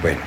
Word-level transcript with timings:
Bueno, 0.00 0.20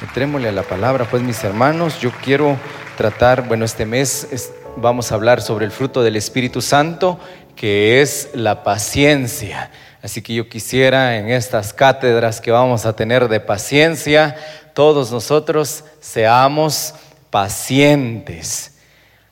entrémosle 0.00 0.50
a 0.50 0.52
la 0.52 0.62
palabra, 0.62 1.06
pues 1.10 1.24
mis 1.24 1.42
hermanos, 1.42 1.98
yo 2.00 2.12
quiero 2.22 2.56
tratar, 2.96 3.48
bueno, 3.48 3.64
este 3.64 3.84
mes 3.84 4.28
vamos 4.76 5.10
a 5.10 5.16
hablar 5.16 5.42
sobre 5.42 5.64
el 5.64 5.72
fruto 5.72 6.04
del 6.04 6.14
Espíritu 6.14 6.60
Santo, 6.60 7.18
que 7.56 8.00
es 8.00 8.30
la 8.32 8.62
paciencia. 8.62 9.72
Así 10.02 10.22
que 10.22 10.34
yo 10.34 10.48
quisiera 10.48 11.16
en 11.16 11.30
estas 11.30 11.72
cátedras 11.72 12.40
que 12.40 12.52
vamos 12.52 12.86
a 12.86 12.94
tener 12.94 13.26
de 13.28 13.40
paciencia, 13.40 14.36
todos 14.72 15.10
nosotros 15.10 15.82
seamos 16.00 16.94
pacientes. 17.30 18.76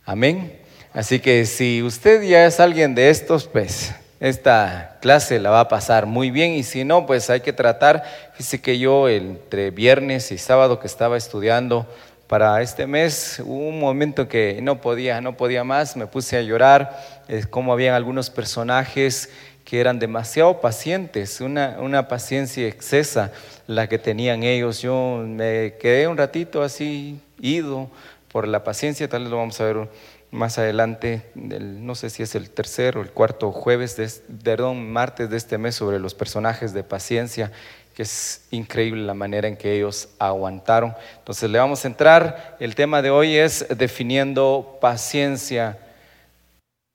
Amén. 0.04 0.58
Así 0.92 1.20
que 1.20 1.46
si 1.46 1.80
usted 1.84 2.22
ya 2.22 2.44
es 2.44 2.58
alguien 2.58 2.96
de 2.96 3.10
estos, 3.10 3.46
pues 3.46 3.92
esta 4.20 4.98
clase 5.00 5.40
la 5.40 5.48
va 5.48 5.60
a 5.60 5.68
pasar 5.68 6.04
muy 6.04 6.30
bien 6.30 6.52
y 6.52 6.62
si 6.62 6.84
no, 6.84 7.06
pues 7.06 7.30
hay 7.30 7.40
que 7.40 7.54
tratar. 7.54 8.04
Fíjese 8.34 8.60
que 8.60 8.78
yo 8.78 9.08
entre 9.08 9.70
viernes 9.70 10.30
y 10.30 10.38
sábado 10.38 10.78
que 10.78 10.86
estaba 10.86 11.16
estudiando 11.16 11.86
para 12.26 12.62
este 12.62 12.86
mes, 12.86 13.42
hubo 13.44 13.68
un 13.68 13.80
momento 13.80 14.28
que 14.28 14.60
no 14.62 14.80
podía, 14.80 15.20
no 15.20 15.36
podía 15.36 15.64
más, 15.64 15.96
me 15.96 16.06
puse 16.06 16.36
a 16.36 16.42
llorar, 16.42 16.96
es 17.26 17.46
como 17.48 17.72
habían 17.72 17.94
algunos 17.94 18.30
personajes 18.30 19.30
que 19.64 19.80
eran 19.80 19.98
demasiado 19.98 20.60
pacientes, 20.60 21.40
una, 21.40 21.78
una 21.80 22.06
paciencia 22.06 22.68
excesa 22.68 23.32
la 23.66 23.88
que 23.88 23.98
tenían 23.98 24.42
ellos. 24.42 24.80
Yo 24.80 25.24
me 25.26 25.74
quedé 25.80 26.06
un 26.06 26.16
ratito 26.16 26.62
así, 26.62 27.20
ido 27.40 27.90
por 28.30 28.46
la 28.46 28.62
paciencia, 28.62 29.08
tal 29.08 29.22
vez 29.22 29.30
lo 29.30 29.38
vamos 29.38 29.60
a 29.60 29.64
ver 29.64 29.88
más 30.30 30.58
adelante, 30.58 31.22
no 31.34 31.94
sé 31.94 32.08
si 32.08 32.22
es 32.22 32.34
el 32.34 32.50
tercer 32.50 32.96
o 32.96 33.02
el 33.02 33.10
cuarto 33.10 33.50
jueves, 33.50 33.96
de, 33.96 34.08
perdón, 34.44 34.90
martes 34.92 35.28
de 35.28 35.36
este 35.36 35.58
mes 35.58 35.74
sobre 35.74 35.98
los 35.98 36.14
personajes 36.14 36.72
de 36.72 36.84
paciencia, 36.84 37.50
que 37.94 38.04
es 38.04 38.46
increíble 38.52 39.02
la 39.02 39.14
manera 39.14 39.48
en 39.48 39.56
que 39.56 39.74
ellos 39.74 40.08
aguantaron. 40.20 40.94
Entonces 41.18 41.50
le 41.50 41.58
vamos 41.58 41.84
a 41.84 41.88
entrar, 41.88 42.56
el 42.60 42.76
tema 42.76 43.02
de 43.02 43.10
hoy 43.10 43.36
es 43.36 43.66
definiendo 43.76 44.78
paciencia. 44.80 45.78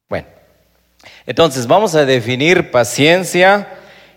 Bueno, 0.07 0.27
entonces 1.25 1.67
vamos 1.67 1.93
a 1.93 2.05
definir 2.05 2.71
paciencia 2.71 3.67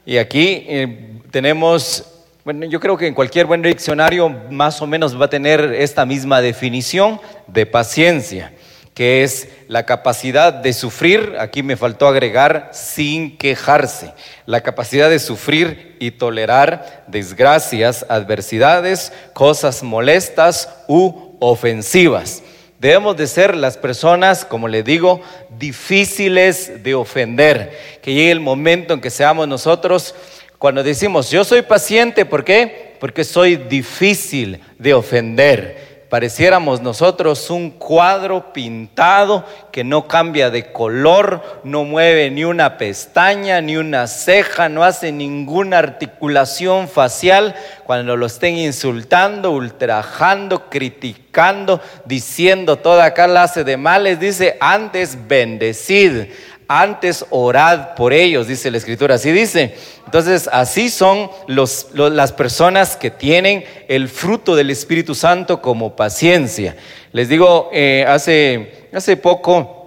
y 0.07 0.19
aquí 0.19 0.65
eh, 0.69 1.21
tenemos 1.33 2.15
bueno, 2.45 2.65
yo 2.65 2.81
creo 2.81 2.97
que 2.97 3.07
en 3.07 3.13
cualquier 3.13 3.45
buen 3.45 3.61
diccionario 3.61 4.31
más 4.31 4.81
o 4.81 4.87
menos 4.87 5.21
va 5.21 5.27
a 5.27 5.29
tener 5.29 5.61
esta 5.75 6.07
misma 6.07 6.41
definición 6.41 7.21
de 7.47 7.67
paciencia 7.67 8.53
que 8.99 9.23
es 9.23 9.47
la 9.69 9.87
capacidad 9.87 10.53
de 10.53 10.73
sufrir, 10.73 11.37
aquí 11.39 11.63
me 11.63 11.77
faltó 11.77 12.09
agregar, 12.09 12.71
sin 12.73 13.39
quejarse, 13.39 14.13
la 14.45 14.61
capacidad 14.63 15.09
de 15.09 15.21
sufrir 15.21 15.95
y 16.01 16.11
tolerar 16.11 17.05
desgracias, 17.07 18.05
adversidades, 18.09 19.13
cosas 19.35 19.85
molestas 19.85 20.69
u 20.89 21.37
ofensivas. 21.39 22.43
Debemos 22.81 23.17
de 23.17 23.29
ser 23.29 23.55
las 23.55 23.77
personas, 23.77 24.45
como 24.45 24.67
le 24.67 24.83
digo, 24.83 25.21
difíciles 25.61 26.83
de 26.83 26.97
ofender. 26.97 28.01
Que 28.03 28.15
llegue 28.15 28.33
el 28.33 28.41
momento 28.41 28.95
en 28.95 29.01
que 29.01 29.11
seamos 29.11 29.47
nosotros, 29.47 30.13
cuando 30.59 30.83
decimos, 30.83 31.31
yo 31.31 31.45
soy 31.45 31.63
paciente, 31.63 32.25
¿por 32.25 32.43
qué? 32.43 32.97
Porque 32.99 33.23
soy 33.23 33.55
difícil 33.55 34.61
de 34.77 34.93
ofender 34.95 35.88
pareciéramos 36.09 36.81
nosotros 36.81 37.51
un 37.51 37.71
cuadro 37.71 38.53
pintado 38.53 39.45
que 39.71 39.85
no 39.85 40.09
cambia 40.09 40.51
de 40.51 40.73
color, 40.73 41.61
no 41.65 41.85
mueve 41.85 42.31
ni 42.31 42.45
una 42.45 42.79
pestaña, 42.79 43.61
ni 43.61 43.77
una 43.77 44.07
ceja, 44.07 44.69
no 44.69 44.85
hace 44.85 45.13
ninguna 45.13 45.79
articulación 45.79 46.89
facial. 46.89 47.55
Cuando 47.85 48.17
lo 48.17 48.27
estén 48.27 48.57
insultando, 48.57 49.51
ultrajando, 49.51 50.71
criticando, 50.71 51.81
diciendo 52.05 52.77
toda 52.77 53.13
clase 53.13 53.65
de 53.65 53.77
males, 53.77 54.19
dice 54.19 54.57
antes 54.61 55.29
bendecid, 55.29 56.29
antes 56.69 57.25
orad 57.31 57.95
por 57.95 58.13
ellos, 58.13 58.47
dice 58.47 58.71
la 58.71 58.77
escritura, 58.77 59.15
así 59.15 59.33
dice. 59.33 59.75
Entonces, 60.05 60.49
así 60.53 60.91
son 60.91 61.31
las 61.49 62.33
personas 62.33 62.97
que 62.97 63.11
tienen 63.11 63.65
el 63.89 64.09
fruto 64.09 64.55
del 64.55 64.71
Espíritu 64.71 65.15
Santo 65.15 65.63
como 65.63 65.97
paciencia. 65.97 66.77
Les 67.13 67.29
digo, 67.29 67.71
eh, 67.73 68.05
hace, 68.07 68.89
hace 68.93 69.17
poco 69.17 69.78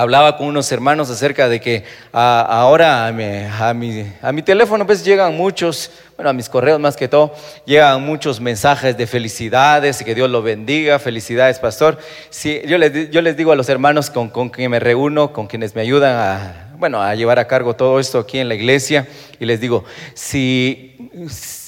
hablaba 0.00 0.36
con 0.36 0.46
unos 0.46 0.70
hermanos 0.72 1.10
acerca 1.10 1.48
de 1.48 1.60
que 1.60 1.84
ahora 2.12 3.06
a 3.06 3.12
mi, 3.12 4.06
a, 4.22 4.32
mi, 4.32 4.42
teléfono 4.42 4.86
pues 4.86 5.04
llegan 5.04 5.36
muchos, 5.36 5.90
bueno, 6.16 6.30
a 6.30 6.32
mis 6.32 6.48
correos 6.48 6.80
más 6.80 6.96
que 6.96 7.06
todo, 7.06 7.34
llegan 7.66 8.02
muchos 8.02 8.40
mensajes 8.40 8.96
de 8.96 9.06
felicidades 9.06 10.00
y 10.00 10.04
que 10.04 10.14
Dios 10.14 10.30
lo 10.30 10.42
bendiga, 10.42 10.98
felicidades 10.98 11.58
pastor. 11.58 11.98
Sí, 12.30 12.62
yo, 12.66 12.78
les, 12.78 13.10
yo 13.10 13.20
les 13.20 13.36
digo 13.36 13.52
a 13.52 13.56
los 13.56 13.68
hermanos 13.68 14.08
con, 14.08 14.30
con 14.30 14.48
quienes 14.48 14.70
me 14.70 14.80
reúno, 14.80 15.32
con 15.32 15.46
quienes 15.46 15.74
me 15.74 15.82
ayudan 15.82 16.70
bueno, 16.78 17.02
a 17.02 17.14
llevar 17.14 17.38
a 17.38 17.46
cargo 17.46 17.76
todo 17.76 18.00
esto 18.00 18.18
aquí 18.18 18.38
en 18.38 18.48
la 18.48 18.54
iglesia, 18.54 19.06
y 19.38 19.44
les 19.44 19.60
digo, 19.60 19.84
si 20.14 20.96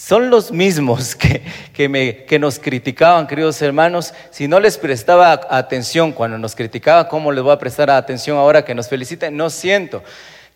son 0.07 0.31
los 0.31 0.51
mismos 0.51 1.15
que, 1.17 1.43
que, 1.73 1.89
me, 1.89 2.25
que, 2.25 2.39
nos 2.39 2.59
criticaban, 2.59 3.27
queridos 3.27 3.63
hermanos. 3.63 4.13
Si 4.31 4.49
no 4.49 4.59
les 4.59 4.77
prestaba 4.77 5.41
atención 5.49 6.11
cuando 6.13 6.39
nos 6.39 6.57
criticaba, 6.57 7.09
¿cómo 7.09 7.31
les 7.31 7.45
voy 7.45 7.53
a 7.53 7.59
prestar 7.59 7.89
atención 7.89 8.37
ahora 8.37 8.65
que 8.65 8.75
nos 8.75 8.89
feliciten? 8.89 9.37
No 9.37 9.49
siento. 9.49 10.03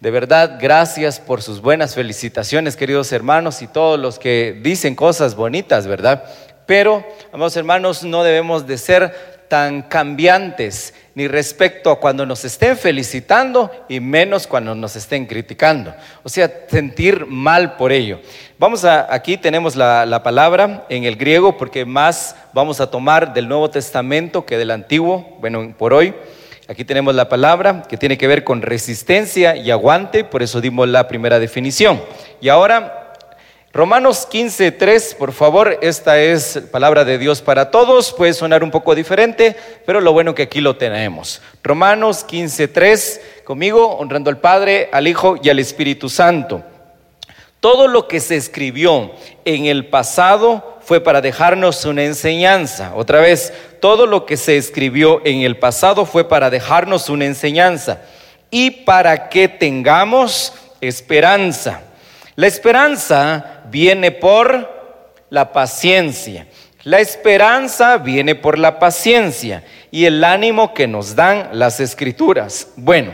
De 0.00 0.10
verdad, 0.10 0.58
gracias 0.60 1.20
por 1.20 1.42
sus 1.42 1.62
buenas 1.62 1.94
felicitaciones, 1.94 2.76
queridos 2.76 3.12
hermanos, 3.12 3.62
y 3.62 3.68
todos 3.68 3.98
los 4.00 4.18
que 4.18 4.58
dicen 4.62 4.94
cosas 4.96 5.36
bonitas, 5.36 5.86
¿verdad? 5.86 6.24
Pero, 6.66 7.06
amados 7.32 7.56
hermanos, 7.56 8.02
no 8.02 8.24
debemos 8.24 8.66
de 8.66 8.76
ser 8.76 9.35
tan 9.48 9.82
cambiantes, 9.82 10.94
ni 11.14 11.28
respecto 11.28 11.90
a 11.90 11.98
cuando 11.98 12.26
nos 12.26 12.44
estén 12.44 12.76
felicitando 12.76 13.70
y 13.88 14.00
menos 14.00 14.46
cuando 14.46 14.74
nos 14.74 14.96
estén 14.96 15.26
criticando. 15.26 15.94
O 16.22 16.28
sea, 16.28 16.50
sentir 16.68 17.26
mal 17.26 17.76
por 17.76 17.92
ello. 17.92 18.20
Vamos 18.58 18.84
a, 18.84 19.12
aquí 19.12 19.36
tenemos 19.36 19.76
la, 19.76 20.06
la 20.06 20.22
palabra 20.22 20.84
en 20.88 21.04
el 21.04 21.16
griego 21.16 21.56
porque 21.56 21.84
más 21.84 22.36
vamos 22.52 22.80
a 22.80 22.90
tomar 22.90 23.32
del 23.32 23.48
Nuevo 23.48 23.70
Testamento 23.70 24.44
que 24.44 24.58
del 24.58 24.70
Antiguo, 24.70 25.36
bueno, 25.40 25.74
por 25.76 25.94
hoy. 25.94 26.14
Aquí 26.68 26.84
tenemos 26.84 27.14
la 27.14 27.28
palabra 27.28 27.84
que 27.88 27.96
tiene 27.96 28.18
que 28.18 28.26
ver 28.26 28.42
con 28.42 28.60
resistencia 28.60 29.54
y 29.54 29.70
aguante, 29.70 30.24
por 30.24 30.42
eso 30.42 30.60
dimos 30.60 30.88
la 30.88 31.06
primera 31.06 31.38
definición. 31.38 32.02
Y 32.40 32.48
ahora 32.48 33.05
Romanos 33.76 34.26
15.3, 34.32 35.16
por 35.16 35.34
favor, 35.34 35.78
esta 35.82 36.18
es 36.18 36.60
palabra 36.70 37.04
de 37.04 37.18
Dios 37.18 37.42
para 37.42 37.70
todos, 37.70 38.10
puede 38.10 38.32
sonar 38.32 38.64
un 38.64 38.70
poco 38.70 38.94
diferente, 38.94 39.54
pero 39.84 40.00
lo 40.00 40.14
bueno 40.14 40.34
que 40.34 40.44
aquí 40.44 40.62
lo 40.62 40.78
tenemos. 40.78 41.42
Romanos 41.62 42.24
15.3, 42.26 43.44
conmigo, 43.44 43.98
honrando 43.98 44.30
al 44.30 44.38
Padre, 44.38 44.88
al 44.92 45.06
Hijo 45.06 45.36
y 45.42 45.50
al 45.50 45.58
Espíritu 45.58 46.08
Santo. 46.08 46.62
Todo 47.60 47.86
lo 47.86 48.08
que 48.08 48.18
se 48.20 48.36
escribió 48.36 49.10
en 49.44 49.66
el 49.66 49.84
pasado 49.88 50.78
fue 50.80 51.02
para 51.02 51.20
dejarnos 51.20 51.84
una 51.84 52.04
enseñanza. 52.04 52.94
Otra 52.94 53.20
vez, 53.20 53.52
todo 53.80 54.06
lo 54.06 54.24
que 54.24 54.38
se 54.38 54.56
escribió 54.56 55.20
en 55.26 55.42
el 55.42 55.58
pasado 55.58 56.06
fue 56.06 56.26
para 56.26 56.48
dejarnos 56.48 57.10
una 57.10 57.26
enseñanza 57.26 58.00
y 58.50 58.70
para 58.70 59.28
que 59.28 59.48
tengamos 59.48 60.54
esperanza. 60.80 61.82
La 62.36 62.46
esperanza 62.46 63.55
viene 63.70 64.10
por 64.10 64.76
la 65.30 65.52
paciencia. 65.52 66.46
La 66.84 67.00
esperanza 67.00 67.98
viene 67.98 68.34
por 68.36 68.58
la 68.58 68.78
paciencia 68.78 69.64
y 69.90 70.04
el 70.04 70.22
ánimo 70.22 70.72
que 70.72 70.86
nos 70.86 71.16
dan 71.16 71.48
las 71.52 71.80
escrituras. 71.80 72.68
Bueno, 72.76 73.12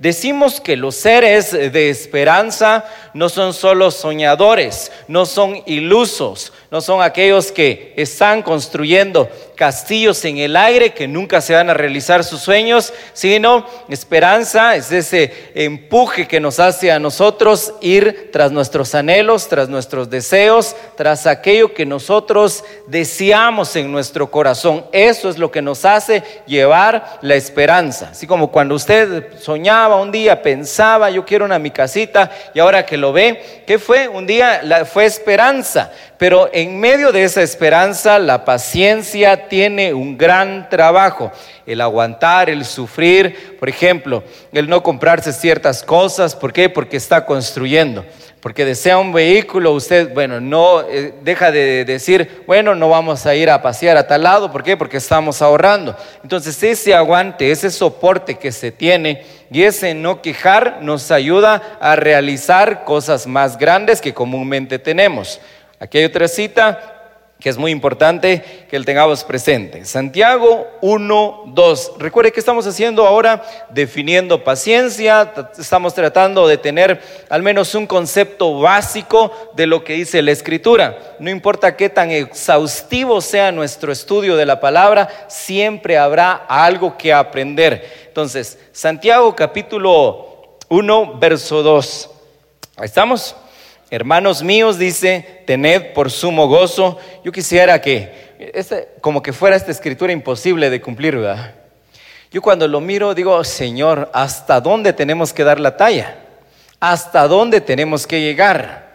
decimos 0.00 0.60
que 0.60 0.76
los 0.76 0.96
seres 0.96 1.52
de 1.52 1.88
esperanza 1.88 2.84
no 3.14 3.28
son 3.28 3.54
solo 3.54 3.92
soñadores, 3.92 4.90
no 5.06 5.24
son 5.24 5.62
ilusos, 5.66 6.52
no 6.72 6.80
son 6.80 7.02
aquellos 7.02 7.52
que 7.52 7.92
están 7.96 8.40
construyendo 8.40 9.28
castillos 9.54 10.24
en 10.24 10.38
el 10.38 10.56
aire 10.56 10.94
que 10.94 11.06
nunca 11.06 11.42
se 11.42 11.52
van 11.54 11.68
a 11.68 11.74
realizar 11.74 12.24
sus 12.24 12.40
sueños, 12.40 12.94
sino 13.12 13.66
esperanza 13.90 14.74
es 14.74 14.90
ese 14.90 15.50
empuje 15.54 16.26
que 16.26 16.40
nos 16.40 16.58
hace 16.58 16.90
a 16.90 16.98
nosotros 16.98 17.74
ir 17.82 18.30
tras 18.32 18.50
nuestros 18.52 18.94
anhelos, 18.94 19.48
tras 19.48 19.68
nuestros 19.68 20.08
deseos, 20.08 20.74
tras 20.96 21.26
aquello 21.26 21.74
que 21.74 21.84
nosotros 21.84 22.64
deseamos 22.86 23.76
en 23.76 23.92
nuestro 23.92 24.30
corazón. 24.30 24.86
Eso 24.92 25.28
es 25.28 25.36
lo 25.36 25.50
que 25.52 25.60
nos 25.60 25.84
hace 25.84 26.22
llevar 26.46 27.18
la 27.20 27.34
esperanza. 27.34 28.08
Así 28.12 28.26
como 28.26 28.50
cuando 28.50 28.76
usted 28.76 29.38
soñaba 29.38 30.00
un 30.00 30.10
día, 30.10 30.40
pensaba, 30.40 31.10
yo 31.10 31.26
quiero 31.26 31.44
una 31.44 31.58
mi 31.58 31.70
casita, 31.70 32.30
y 32.54 32.60
ahora 32.60 32.86
que 32.86 32.96
lo 32.96 33.12
ve, 33.12 33.62
¿qué 33.66 33.78
fue? 33.78 34.08
Un 34.08 34.26
día 34.26 34.86
fue 34.90 35.04
esperanza. 35.04 35.92
Pero 36.22 36.48
en 36.52 36.78
medio 36.78 37.10
de 37.10 37.24
esa 37.24 37.42
esperanza, 37.42 38.16
la 38.20 38.44
paciencia 38.44 39.48
tiene 39.48 39.92
un 39.92 40.16
gran 40.16 40.68
trabajo. 40.68 41.32
El 41.66 41.80
aguantar, 41.80 42.48
el 42.48 42.64
sufrir, 42.64 43.56
por 43.58 43.68
ejemplo, 43.68 44.22
el 44.52 44.68
no 44.68 44.84
comprarse 44.84 45.32
ciertas 45.32 45.82
cosas. 45.82 46.36
¿Por 46.36 46.52
qué? 46.52 46.68
Porque 46.68 46.96
está 46.96 47.26
construyendo. 47.26 48.04
porque 48.40 48.64
desea 48.64 48.98
un 48.98 49.12
vehículo, 49.12 49.72
usted, 49.72 50.12
bueno, 50.14 50.40
no 50.40 50.82
eh, 50.82 51.14
deja 51.22 51.52
de 51.52 51.84
decir, 51.84 52.42
bueno, 52.46 52.74
no 52.74 52.88
vamos 52.88 53.24
a 53.24 53.36
ir 53.36 53.48
a 53.48 53.62
pasear 53.62 53.96
a 53.96 54.08
tal 54.08 54.24
lado, 54.24 54.50
¿por 54.50 54.64
qué? 54.64 54.76
Porque 54.76 54.96
estamos 54.96 55.40
ahorrando. 55.42 55.96
Entonces, 56.24 56.60
ese 56.62 56.92
aguante, 56.92 57.52
ese 57.52 57.70
soporte 57.70 58.38
que 58.38 58.50
se 58.50 58.72
tiene 58.72 59.24
y 59.50 59.62
ese 59.62 59.94
no 59.94 60.22
quejar 60.22 60.78
nos 60.82 61.12
ayuda 61.12 61.78
a 61.80 61.94
realizar 61.94 62.84
cosas 62.84 63.28
más 63.28 63.58
grandes 63.58 64.00
que 64.00 64.12
comúnmente 64.12 64.80
tenemos. 64.80 65.40
Aquí 65.82 65.98
hay 65.98 66.04
otra 66.04 66.28
cita, 66.28 67.34
que 67.40 67.48
es 67.48 67.58
muy 67.58 67.72
importante 67.72 68.66
que 68.70 68.76
el 68.76 68.84
tengamos 68.84 69.24
presente. 69.24 69.84
Santiago 69.84 70.64
1, 70.80 71.42
2. 71.48 71.92
Recuerde 71.98 72.30
que 72.30 72.38
estamos 72.38 72.68
haciendo 72.68 73.04
ahora 73.04 73.42
definiendo 73.68 74.44
paciencia, 74.44 75.32
estamos 75.58 75.92
tratando 75.92 76.46
de 76.46 76.56
tener 76.56 77.02
al 77.28 77.42
menos 77.42 77.74
un 77.74 77.88
concepto 77.88 78.60
básico 78.60 79.32
de 79.56 79.66
lo 79.66 79.82
que 79.82 79.94
dice 79.94 80.22
la 80.22 80.30
escritura. 80.30 81.16
No 81.18 81.30
importa 81.30 81.76
qué 81.76 81.88
tan 81.88 82.12
exhaustivo 82.12 83.20
sea 83.20 83.50
nuestro 83.50 83.90
estudio 83.90 84.36
de 84.36 84.46
la 84.46 84.60
palabra, 84.60 85.08
siempre 85.26 85.98
habrá 85.98 86.30
algo 86.48 86.96
que 86.96 87.12
aprender. 87.12 88.04
Entonces, 88.06 88.56
Santiago 88.70 89.34
capítulo 89.34 90.58
1, 90.68 91.18
verso 91.18 91.60
2. 91.64 92.10
Ahí 92.76 92.86
estamos. 92.86 93.34
Hermanos 93.92 94.42
míos, 94.42 94.78
dice, 94.78 95.42
tened 95.44 95.92
por 95.92 96.10
sumo 96.10 96.48
gozo. 96.48 96.98
Yo 97.22 97.30
quisiera 97.30 97.78
que, 97.82 98.32
este, 98.54 98.88
como 99.02 99.22
que 99.22 99.34
fuera 99.34 99.54
esta 99.54 99.70
escritura 99.70 100.14
imposible 100.14 100.70
de 100.70 100.80
cumplir, 100.80 101.18
¿verdad? 101.18 101.52
Yo 102.30 102.40
cuando 102.40 102.66
lo 102.66 102.80
miro 102.80 103.14
digo, 103.14 103.44
Señor, 103.44 104.10
¿hasta 104.14 104.62
dónde 104.62 104.94
tenemos 104.94 105.34
que 105.34 105.44
dar 105.44 105.60
la 105.60 105.76
talla? 105.76 106.16
¿Hasta 106.80 107.28
dónde 107.28 107.60
tenemos 107.60 108.06
que 108.06 108.22
llegar? 108.22 108.94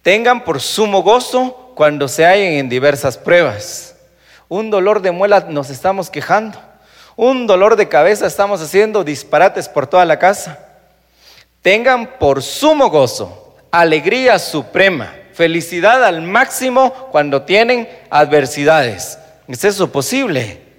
Tengan 0.00 0.42
por 0.42 0.62
sumo 0.62 1.02
gozo 1.02 1.72
cuando 1.74 2.08
se 2.08 2.24
hallen 2.24 2.54
en 2.54 2.70
diversas 2.70 3.18
pruebas. 3.18 3.94
Un 4.48 4.70
dolor 4.70 5.02
de 5.02 5.10
muela 5.10 5.48
nos 5.50 5.68
estamos 5.68 6.08
quejando. 6.08 6.58
Un 7.14 7.46
dolor 7.46 7.76
de 7.76 7.90
cabeza 7.90 8.26
estamos 8.26 8.62
haciendo 8.62 9.04
disparates 9.04 9.68
por 9.68 9.86
toda 9.86 10.06
la 10.06 10.18
casa. 10.18 10.58
Tengan 11.60 12.18
por 12.18 12.42
sumo 12.42 12.88
gozo 12.88 13.48
alegría 13.70 14.38
suprema, 14.38 15.14
felicidad 15.32 16.04
al 16.04 16.22
máximo 16.22 16.92
cuando 17.10 17.42
tienen 17.42 17.88
adversidades. 18.10 19.18
¿Es 19.48 19.64
eso 19.64 19.90
posible? 19.90 20.70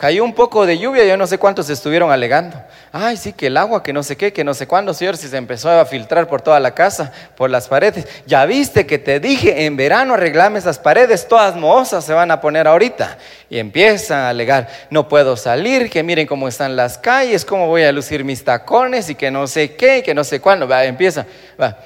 Cayó 0.00 0.24
un 0.24 0.32
poco 0.32 0.64
de 0.64 0.78
lluvia, 0.78 1.04
yo 1.04 1.18
no 1.18 1.26
sé 1.26 1.36
cuántos 1.36 1.68
estuvieron 1.68 2.10
alegando. 2.10 2.58
Ay, 2.90 3.18
sí, 3.18 3.34
que 3.34 3.48
el 3.48 3.58
agua, 3.58 3.82
que 3.82 3.92
no 3.92 4.02
sé 4.02 4.16
qué, 4.16 4.32
que 4.32 4.42
no 4.42 4.54
sé 4.54 4.66
cuándo, 4.66 4.94
señor, 4.94 5.18
si 5.18 5.28
se 5.28 5.36
empezó 5.36 5.70
a 5.70 5.84
filtrar 5.84 6.26
por 6.26 6.40
toda 6.40 6.58
la 6.58 6.74
casa, 6.74 7.12
por 7.36 7.50
las 7.50 7.68
paredes. 7.68 8.08
Ya 8.26 8.46
viste 8.46 8.86
que 8.86 8.98
te 8.98 9.20
dije, 9.20 9.66
en 9.66 9.76
verano 9.76 10.14
arreglame 10.14 10.58
esas 10.58 10.78
paredes, 10.78 11.28
todas 11.28 11.54
mohosas 11.54 12.02
se 12.02 12.14
van 12.14 12.30
a 12.30 12.40
poner 12.40 12.66
ahorita. 12.66 13.18
Y 13.50 13.58
empiezan 13.58 14.20
a 14.20 14.30
alegar, 14.30 14.68
no 14.88 15.06
puedo 15.06 15.36
salir, 15.36 15.90
que 15.90 16.02
miren 16.02 16.26
cómo 16.26 16.48
están 16.48 16.76
las 16.76 16.96
calles, 16.96 17.44
cómo 17.44 17.66
voy 17.66 17.82
a 17.82 17.92
lucir 17.92 18.24
mis 18.24 18.42
tacones 18.42 19.10
y 19.10 19.14
que 19.14 19.30
no 19.30 19.46
sé 19.46 19.74
qué, 19.74 20.02
que 20.02 20.14
no 20.14 20.24
sé 20.24 20.40
cuándo. 20.40 20.66
Va, 20.66 20.82
empieza, 20.86 21.26
va. 21.60 21.76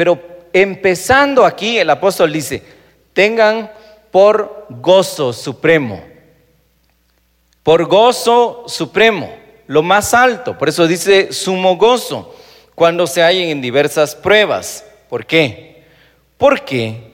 Pero 0.00 0.18
empezando 0.54 1.44
aquí, 1.44 1.76
el 1.76 1.90
apóstol 1.90 2.32
dice, 2.32 2.62
tengan 3.12 3.70
por 4.10 4.64
gozo 4.70 5.34
supremo, 5.34 6.02
por 7.62 7.84
gozo 7.84 8.64
supremo, 8.66 9.30
lo 9.66 9.82
más 9.82 10.14
alto. 10.14 10.56
Por 10.56 10.70
eso 10.70 10.86
dice 10.86 11.34
sumo 11.34 11.76
gozo, 11.76 12.34
cuando 12.74 13.06
se 13.06 13.22
hallen 13.22 13.50
en 13.50 13.60
diversas 13.60 14.16
pruebas. 14.16 14.86
¿Por 15.10 15.26
qué? 15.26 15.84
Porque 16.38 17.12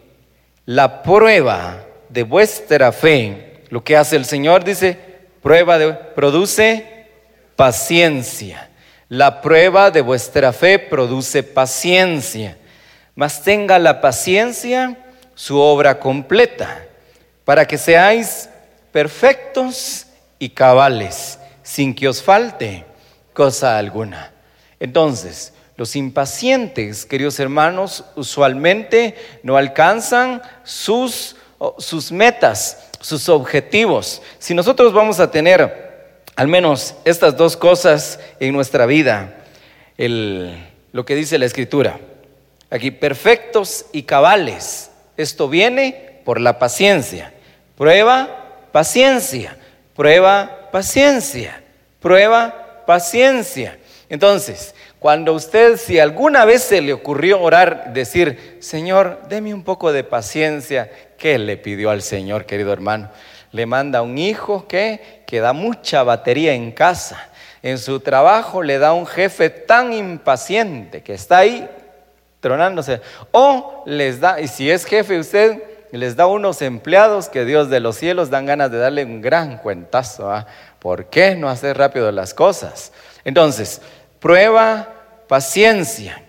la 0.65 1.03
prueba 1.03 1.85
de 2.09 2.23
vuestra 2.23 2.93
fe, 2.93 3.65
lo 3.69 3.83
que 3.83 3.97
hace 3.97 4.15
el 4.15 4.27
Señor 4.27 4.63
dice, 4.63 4.97
prueba 5.43 5.77
de, 5.77 5.93
produce 5.93 7.09
paciencia. 7.57 8.71
La 9.09 9.41
prueba 9.43 9.91
de 9.91 10.03
vuestra 10.03 10.53
fe 10.53 10.79
produce 10.79 11.43
paciencia 11.43 12.59
mas 13.17 13.43
tenga 13.43 13.81
la 13.81 14.01
paciencia 14.01 14.97
su 15.35 15.59
obra 15.59 15.99
completa, 15.99 16.85
para 17.45 17.67
que 17.67 17.79
seáis 17.79 18.49
perfectos 18.93 20.07
y 20.39 20.51
cabales, 20.51 21.39
sin 21.63 21.95
que 21.95 22.09
os 22.09 22.23
falte 22.23 22.85
cosa 23.33 23.77
alguna. 23.77 24.33
Entonces, 24.79 25.53
los 25.77 25.97
impacientes, 25.97 27.05
queridos 27.05 27.39
hermanos, 27.41 28.05
usualmente 28.15 29.15
no 29.43 29.57
alcanzan 29.57 30.41
sus, 30.65 31.37
sus 31.79 32.13
metas, 32.13 32.89
sus 33.01 33.29
objetivos. 33.29 34.23
Si 34.39 34.55
nosotros 34.55 34.93
vamos 34.93 35.21
a 35.21 35.31
tener 35.31 36.23
al 36.35 36.49
menos 36.49 36.95
estas 37.05 37.37
dos 37.37 37.57
cosas 37.57 38.21
en 38.41 38.53
nuestra 38.53 38.87
vida, 38.87 39.37
lo 39.99 41.05
que 41.05 41.15
dice 41.15 41.39
la 41.39 41.47
Escritura, 41.47 41.99
Aquí, 42.71 42.91
perfectos 42.91 43.87
y 43.93 44.03
cabales. 44.03 44.91
Esto 45.17 45.49
viene 45.49 46.21
por 46.25 46.41
la 46.41 46.59
paciencia. 46.59 47.33
Prueba, 47.77 48.69
paciencia. 48.73 49.57
Prueba, 49.95 50.69
paciencia. 50.73 51.63
Prueba, 52.01 52.83
paciencia. 52.87 53.79
Entonces, 54.09 54.75
cuando 54.99 55.33
usted, 55.33 55.77
si 55.77 56.01
alguna 56.01 56.45
vez 56.45 56.63
se 56.63 56.81
le 56.81 56.93
ocurrió 56.93 57.41
orar, 57.41 57.93
decir, 57.93 58.59
Señor, 58.61 59.23
deme 59.29 59.55
un 59.55 59.63
poco 59.63 59.93
de 59.93 60.05
paciencia, 60.05 60.91
¿qué 61.19 61.39
le 61.39 61.57
pidió 61.57 61.91
al 61.91 62.03
Señor, 62.03 62.47
querido 62.47 62.73
hermano? 62.73 63.11
Le 63.53 63.67
manda 63.67 64.03
un 64.03 64.19
hijo 64.19 64.67
que, 64.67 65.23
que 65.27 65.41
da 65.41 65.53
mucha 65.53 66.03
batería 66.03 66.55
en 66.55 66.73
casa. 66.73 67.29
En 67.63 67.79
su 67.79 68.01
trabajo 68.01 68.63
le 68.63 68.79
da 68.79 68.93
un 68.93 69.07
jefe 69.07 69.51
tan 69.51 69.93
impaciente 69.93 71.03
que 71.03 71.15
está 71.15 71.39
ahí 71.39 71.69
O 73.33 73.83
les 73.87 74.21
da, 74.21 74.41
y 74.41 74.49
si 74.49 74.71
es 74.71 74.85
jefe 74.85 75.19
usted, 75.19 75.63
les 75.93 76.17
da 76.17 76.27
unos 76.27 76.63
empleados 76.63 77.29
que 77.29 77.45
Dios 77.45 77.71
de 77.71 77.81
los 77.81 77.97
cielos 77.97 78.31
dan 78.31 78.47
ganas 78.47 78.71
de 78.71 78.79
darle 78.79 79.05
un 79.05 79.21
gran 79.21 79.59
cuentazo. 79.59 80.31
¿ah? 80.31 80.47
¿Por 80.79 81.07
qué 81.07 81.35
no 81.35 81.49
hacer 81.49 81.79
rápido 81.79 82.11
las 82.13 82.35
cosas? 82.35 82.93
Entonces, 83.25 83.81
prueba 84.21 84.89
paciencia. 85.29 86.23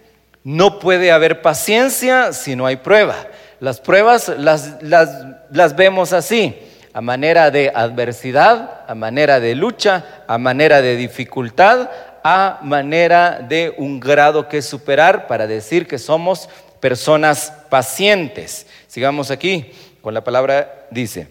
No 0.44 0.80
puede 0.80 1.12
haber 1.12 1.42
paciencia 1.42 2.34
si 2.34 2.56
no 2.56 2.66
hay 2.66 2.78
prueba. 2.78 3.16
Las 3.60 3.81
pruebas 3.81 4.30
las, 4.30 4.81
las, 4.81 5.10
las 5.52 5.75
vemos 5.75 6.13
así, 6.13 6.58
a 6.94 7.01
manera 7.01 7.51
de 7.51 7.72
adversidad, 7.74 8.82
a 8.88 8.96
manera 8.96 9.39
de 9.39 9.56
lucha, 9.56 10.24
a 10.27 10.38
manera 10.38 10.82
de 10.82 10.96
dificultad, 10.96 11.89
a 12.29 12.60
manera 12.62 13.39
de 13.39 13.74
un 13.77 14.01
grado 14.01 14.50
que 14.50 14.62
superar 14.62 15.27
para 15.27 15.48
decir 15.48 15.88
que 15.88 15.98
somos 15.98 16.50
personas 16.81 17.53
pacientes. 17.69 18.67
Sigamos 18.89 19.31
aquí 19.31 19.72
con 20.01 20.13
la 20.13 20.25
palabra 20.25 20.88
dice. 20.91 21.29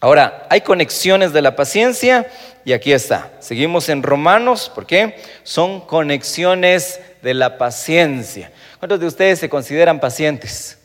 Ahora, 0.00 0.46
hay 0.48 0.60
conexiones 0.60 1.32
de 1.32 1.42
la 1.42 1.56
paciencia 1.56 2.30
y 2.64 2.72
aquí 2.72 2.92
está. 2.92 3.32
Seguimos 3.40 3.88
en 3.88 4.04
Romanos, 4.04 4.70
¿por 4.72 4.86
qué? 4.86 5.20
Son 5.42 5.80
conexiones 5.80 7.00
de 7.20 7.34
la 7.34 7.58
paciencia. 7.58 8.52
¿Cuántos 8.78 9.00
de 9.00 9.06
ustedes 9.06 9.40
se 9.40 9.48
consideran 9.48 9.98
pacientes? 9.98 10.78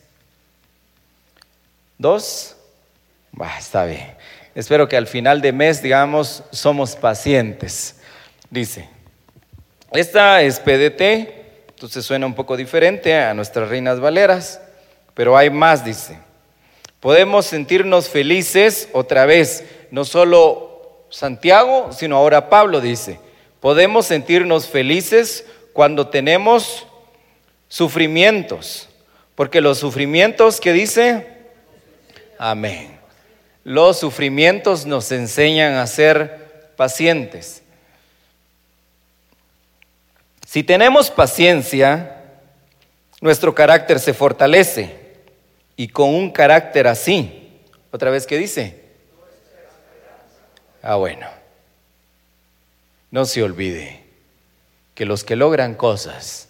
¿Dos? 1.99 2.55
está 3.59 3.85
bien. 3.85 4.15
Espero 4.55 4.87
que 4.87 4.97
al 4.97 5.05
final 5.05 5.41
de 5.41 5.51
mes, 5.51 5.83
digamos, 5.83 6.41
somos 6.51 6.95
pacientes. 6.95 7.97
Dice, 8.49 8.89
esta 9.93 10.41
es 10.41 10.59
PDT, 10.59 11.01
entonces 11.69 12.05
suena 12.05 12.25
un 12.25 12.33
poco 12.33 12.57
diferente 12.57 13.15
a 13.15 13.33
nuestras 13.33 13.69
reinas 13.69 13.99
valeras, 13.99 14.61
pero 15.13 15.37
hay 15.37 15.49
más, 15.49 15.85
dice. 15.85 16.17
Podemos 16.99 17.45
sentirnos 17.45 18.09
felices 18.09 18.89
otra 18.93 19.25
vez, 19.25 19.65
no 19.91 20.05
solo 20.05 21.05
Santiago, 21.09 21.91
sino 21.91 22.15
ahora 22.17 22.49
Pablo 22.49 22.81
dice. 22.81 23.19
Podemos 23.59 24.05
sentirnos 24.05 24.67
felices 24.67 25.45
cuando 25.73 26.07
tenemos 26.07 26.87
sufrimientos, 27.67 28.89
porque 29.35 29.61
los 29.61 29.79
sufrimientos 29.79 30.59
que 30.59 30.73
dice, 30.73 31.27
amén. 32.37 32.99
Los 33.63 33.99
sufrimientos 33.99 34.85
nos 34.85 35.11
enseñan 35.11 35.73
a 35.75 35.87
ser 35.87 36.71
pacientes. 36.75 37.62
Si 40.53 40.61
tenemos 40.61 41.09
paciencia, 41.09 42.25
nuestro 43.21 43.55
carácter 43.55 43.99
se 43.99 44.13
fortalece. 44.13 44.95
Y 45.75 45.87
con 45.87 46.13
un 46.13 46.29
carácter 46.29 46.85
así, 46.85 47.59
otra 47.89 48.11
vez 48.11 48.27
que 48.27 48.37
dice. 48.37 48.83
Ah, 50.83 50.93
bueno. 50.93 51.25
No 53.09 53.25
se 53.25 53.41
olvide 53.41 54.03
que 54.93 55.07
los 55.07 55.23
que 55.23 55.35
logran 55.35 55.73
cosas 55.73 56.49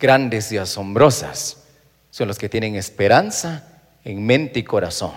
grandes 0.00 0.50
y 0.50 0.58
asombrosas 0.58 1.68
son 2.10 2.26
los 2.26 2.38
que 2.38 2.48
tienen 2.48 2.74
esperanza 2.74 3.80
en 4.04 4.26
mente 4.26 4.58
y 4.58 4.64
corazón. 4.64 5.12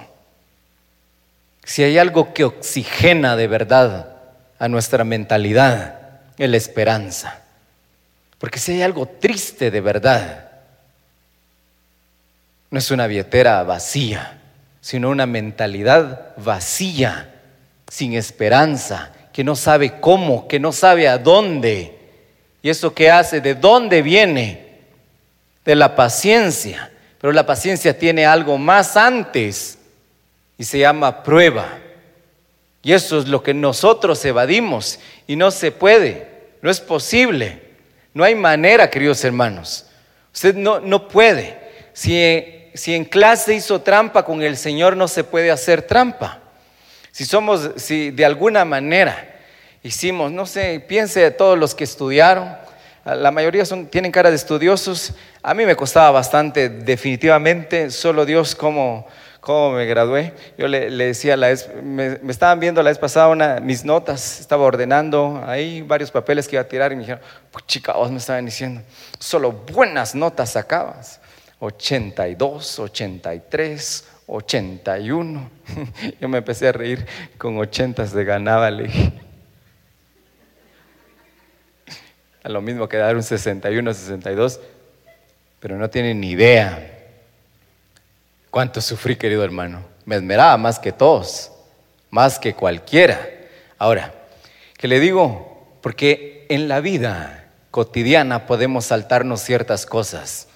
Si 1.63 1.81
hay 1.81 1.97
algo 1.97 2.31
que 2.35 2.43
oxigena 2.43 3.35
de 3.35 3.47
verdad 3.47 4.17
a 4.59 4.67
nuestra 4.67 5.03
mentalidad, 5.03 6.19
es 6.37 6.47
la 6.47 6.57
esperanza. 6.57 7.48
Porque 8.39 8.57
si 8.57 8.71
hay 8.71 8.81
algo 8.81 9.05
triste 9.05 9.69
de 9.69 9.81
verdad, 9.81 10.49
no 12.71 12.79
es 12.79 12.89
una 12.89 13.05
billetera 13.05 13.61
vacía, 13.63 14.39
sino 14.81 15.09
una 15.09 15.25
mentalidad 15.25 16.35
vacía, 16.37 17.35
sin 17.87 18.13
esperanza, 18.13 19.11
que 19.33 19.43
no 19.43 19.55
sabe 19.55 19.99
cómo, 19.99 20.47
que 20.47 20.59
no 20.59 20.71
sabe 20.71 21.07
a 21.07 21.17
dónde. 21.17 21.97
¿Y 22.61 22.69
eso 22.69 22.93
qué 22.93 23.11
hace? 23.11 23.41
¿De 23.41 23.55
dónde 23.55 24.01
viene? 24.01 24.79
De 25.65 25.75
la 25.75 25.95
paciencia. 25.95 26.91
Pero 27.19 27.33
la 27.33 27.45
paciencia 27.45 27.97
tiene 27.97 28.25
algo 28.25 28.57
más 28.57 28.95
antes 28.95 29.77
y 30.57 30.63
se 30.63 30.79
llama 30.79 31.23
prueba. 31.23 31.67
Y 32.81 32.93
eso 32.93 33.19
es 33.19 33.27
lo 33.27 33.43
que 33.43 33.53
nosotros 33.53 34.23
evadimos 34.23 34.99
y 35.27 35.35
no 35.35 35.51
se 35.51 35.71
puede, 35.71 36.27
no 36.61 36.69
es 36.69 36.79
posible, 36.79 37.68
no 38.13 38.23
hay 38.23 38.35
manera, 38.35 38.89
queridos 38.89 39.23
hermanos. 39.23 39.85
Usted 40.33 40.55
no, 40.55 40.79
no 40.79 41.07
puede. 41.07 41.57
Si, 41.93 42.69
si 42.73 42.95
en 42.95 43.05
clase 43.05 43.55
hizo 43.55 43.81
trampa 43.81 44.23
con 44.23 44.41
el 44.41 44.57
Señor, 44.57 44.95
no 44.95 45.07
se 45.07 45.23
puede 45.23 45.51
hacer 45.51 45.81
trampa. 45.81 46.39
Si 47.11 47.25
somos, 47.25 47.71
si 47.75 48.11
de 48.11 48.25
alguna 48.25 48.65
manera 48.65 49.35
hicimos, 49.83 50.31
no 50.31 50.45
sé, 50.45 50.83
piense 50.87 51.19
de 51.19 51.31
todos 51.31 51.57
los 51.57 51.75
que 51.75 51.83
estudiaron, 51.83 52.55
la 53.05 53.31
mayoría 53.31 53.65
son, 53.65 53.87
tienen 53.87 54.11
cara 54.11 54.29
de 54.29 54.35
estudiosos, 54.35 55.13
a 55.41 55.53
mí 55.53 55.65
me 55.65 55.75
costaba 55.75 56.11
bastante, 56.11 56.69
definitivamente, 56.69 57.89
solo 57.89 58.25
Dios 58.25 58.55
cómo, 58.55 59.07
cómo 59.39 59.71
me 59.71 59.85
gradué. 59.85 60.33
Yo 60.57 60.67
le, 60.67 60.89
decía, 60.89 61.37
la 61.37 61.55
me, 61.81 62.19
estaban 62.27 62.59
viendo 62.59 62.83
la 62.83 62.89
vez 62.89 62.97
pasada 62.97 63.29
una, 63.29 63.59
mis 63.59 63.85
notas, 63.85 64.39
estaba 64.39 64.63
ordenando 64.63 65.43
ahí 65.45 65.81
varios 65.81 66.11
papeles 66.11 66.47
que 66.47 66.55
iba 66.55 66.61
a 66.61 66.67
tirar 66.67 66.91
y 66.91 66.95
me 66.95 67.01
dijeron, 67.01 67.21
pues 67.51 67.65
chica, 67.65 67.93
vos 67.93 68.11
me 68.11 68.17
estaban 68.17 68.45
diciendo, 68.45 68.81
solo 69.17 69.51
buenas 69.51 70.15
notas 70.15 70.51
sacabas. 70.51 71.19
82, 71.59 72.79
83, 72.79 74.07
81. 74.27 75.49
Yo 76.21 76.29
me 76.29 76.37
empecé 76.37 76.69
a 76.69 76.71
reír, 76.71 77.05
con 77.37 77.57
80 77.57 78.07
se 78.07 78.23
ganaba, 78.23 78.71
le 78.71 78.89
A 82.41 82.47
lo 82.47 82.61
mismo 82.61 82.87
que 82.87 82.95
dar 82.95 83.17
un 83.17 83.23
61, 83.23 83.93
62, 83.93 84.61
pero 85.59 85.77
no 85.77 85.89
tienen 85.89 86.21
ni 86.21 86.29
idea 86.29 86.98
cuánto 88.51 88.81
sufrí, 88.81 89.15
querido 89.15 89.43
hermano. 89.43 89.83
Me 90.05 90.15
esmeraba 90.15 90.57
más 90.57 90.79
que 90.79 90.91
todos, 90.91 91.51
más 92.09 92.39
que 92.39 92.53
cualquiera. 92.53 93.27
Ahora, 93.77 94.13
¿qué 94.77 94.87
le 94.87 94.99
digo? 94.99 95.77
Porque 95.81 96.45
en 96.49 96.67
la 96.67 96.81
vida 96.81 97.49
cotidiana 97.71 98.45
podemos 98.45 98.85
saltarnos 98.85 99.41
ciertas 99.41 99.85
cosas, 99.85 100.47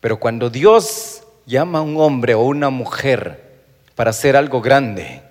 pero 0.00 0.20
cuando 0.20 0.50
Dios 0.50 1.22
llama 1.46 1.78
a 1.78 1.82
un 1.82 1.98
hombre 1.98 2.34
o 2.34 2.42
una 2.42 2.70
mujer 2.70 3.42
para 3.94 4.10
hacer 4.10 4.36
algo 4.36 4.60
grande, 4.60 5.22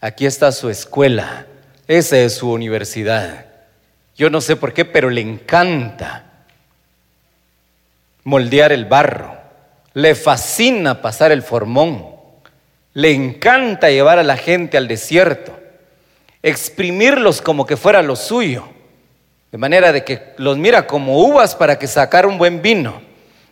aquí 0.00 0.26
está 0.26 0.52
su 0.52 0.68
escuela, 0.68 1.46
esa 1.88 2.18
es 2.18 2.34
su 2.34 2.50
universidad. 2.50 3.46
Yo 4.16 4.28
no 4.28 4.40
sé 4.40 4.56
por 4.56 4.74
qué, 4.74 4.84
pero 4.84 5.08
le 5.08 5.22
encanta 5.22 6.26
moldear 8.24 8.72
el 8.72 8.84
barro, 8.84 9.36
le 9.94 10.14
fascina 10.14 11.02
pasar 11.02 11.32
el 11.32 11.42
formón, 11.42 12.06
le 12.94 13.12
encanta 13.12 13.90
llevar 13.90 14.18
a 14.18 14.22
la 14.22 14.36
gente 14.36 14.76
al 14.76 14.88
desierto, 14.88 15.58
exprimirlos 16.42 17.40
como 17.40 17.66
que 17.66 17.76
fuera 17.76 18.02
lo 18.02 18.16
suyo, 18.16 18.68
de 19.50 19.58
manera 19.58 19.92
de 19.92 20.04
que 20.04 20.32
los 20.38 20.56
mira 20.56 20.86
como 20.86 21.18
uvas 21.18 21.54
para 21.54 21.78
que 21.78 21.86
sacar 21.86 22.26
un 22.26 22.38
buen 22.38 22.62
vino, 22.62 23.02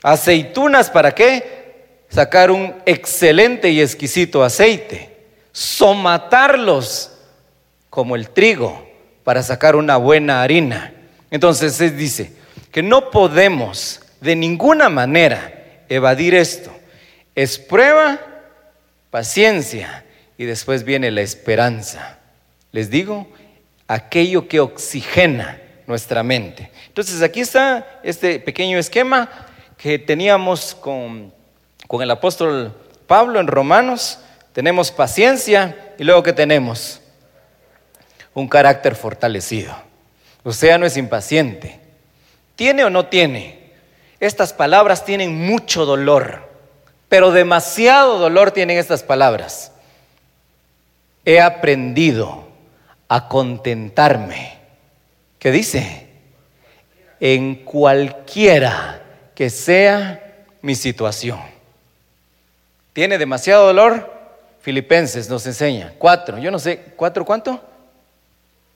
aceitunas 0.03 0.91
para 0.91 1.15
qué? 1.15 1.61
Sacar 2.09 2.51
un 2.51 2.75
excelente 2.87 3.71
y 3.71 3.81
exquisito 3.81 4.43
aceite, 4.43 5.17
somatarlos 5.53 7.13
como 7.89 8.17
el 8.17 8.31
trigo 8.31 8.89
para 9.25 9.43
sacar 9.43 9.77
una 9.77 9.97
buena 9.97 10.43
harina. 10.43 10.93
Entonces 11.31 11.97
dice 11.97 12.33
que 12.73 12.83
no 12.83 13.11
podemos 13.11 14.01
de 14.21 14.35
ninguna 14.35 14.89
manera 14.89 15.60
evadir 15.91 16.35
esto. 16.35 16.75
Es 17.35 17.59
prueba, 17.59 18.19
paciencia 19.11 20.05
y 20.39 20.47
después 20.47 20.85
viene 20.85 21.11
la 21.11 21.21
esperanza. 21.21 22.19
Les 22.73 22.89
digo, 22.89 23.29
aquello 23.87 24.49
que 24.49 24.61
oxigena 24.61 25.61
nuestra 25.87 26.23
mente. 26.23 26.71
Entonces 26.87 27.21
aquí 27.21 27.41
está 27.41 28.01
este 28.03 28.39
pequeño 28.41 28.79
esquema 28.79 29.29
que 29.77 29.99
teníamos 29.99 30.75
con, 30.75 31.35
con 31.89 32.01
el 32.01 32.11
apóstol 32.11 32.75
Pablo 33.07 33.41
en 33.41 33.49
Romanos. 33.49 34.21
Tenemos 34.53 34.91
paciencia 34.93 35.95
y 35.99 36.05
luego 36.05 36.23
que 36.23 36.33
tenemos 36.33 37.01
un 38.33 38.49
carácter 38.49 38.95
fortalecido. 38.95 39.75
O 40.45 40.53
sea, 40.53 40.79
no 40.79 40.87
es 40.87 40.97
impaciente. 40.97 41.81
¿Tiene 42.55 42.85
o 42.85 42.91
no 42.91 43.07
tiene? 43.07 43.60
Estas 44.21 44.53
palabras 44.53 45.05
tienen 45.05 45.47
mucho 45.47 45.87
dolor, 45.87 46.49
pero 47.09 47.33
demasiado 47.33 48.19
dolor 48.19 48.51
tienen 48.53 48.79
estas 48.79 49.03
palabras. 49.03 49.73
He 51.25 51.41
aprendido 51.41 52.47
a 53.09 53.29
contentarme. 53.29 54.59
¿Qué 55.39 55.51
dice? 55.51 56.09
En 57.19 57.65
cualquiera 57.65 59.03
que 59.35 59.51
sea 59.51 60.45
mi 60.61 60.75
situación. 60.75 61.41
¿Tiene 62.93 63.17
demasiado 63.17 63.67
dolor? 63.67 64.21
Filipenses 64.61 65.31
nos 65.31 65.47
enseña. 65.47 65.95
Cuatro, 65.99 66.39
yo 66.39 66.51
no 66.51 66.59
sé, 66.59 66.93
¿cuatro 66.97 67.25
cuánto? 67.25 67.63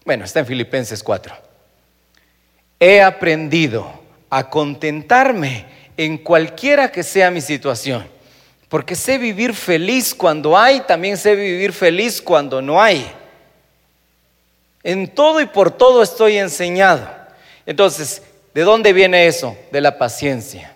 Bueno, 0.05 0.25
está 0.25 0.41
en 0.41 0.47
Filipenses 0.47 1.03
4. 1.03 1.35
He 2.79 3.01
aprendido 3.03 4.04
a 4.37 4.51
contentarme 4.51 5.65
en 5.97 6.19
cualquiera 6.19 6.91
que 6.91 7.05
sea 7.05 7.31
mi 7.31 7.41
situación, 7.41 8.05
porque 8.69 8.97
sé 8.97 9.17
vivir 9.17 9.55
feliz 9.55 10.13
cuando 10.13 10.59
hay, 10.59 10.81
también 10.81 11.17
sé 11.17 11.37
vivir 11.37 11.73
feliz 11.73 12.21
cuando 12.21 12.61
no 12.61 12.83
hay. 12.83 13.09
En 14.83 15.07
todo 15.07 15.41
y 15.41 15.47
por 15.47 15.71
todo 15.71 16.03
estoy 16.03 16.39
enseñado. 16.39 17.09
Entonces, 17.65 18.23
¿de 18.55 18.63
dónde 18.63 18.93
viene 18.93 19.29
eso? 19.29 19.57
De 19.71 19.81
la 19.81 19.99
paciencia. 19.99 20.75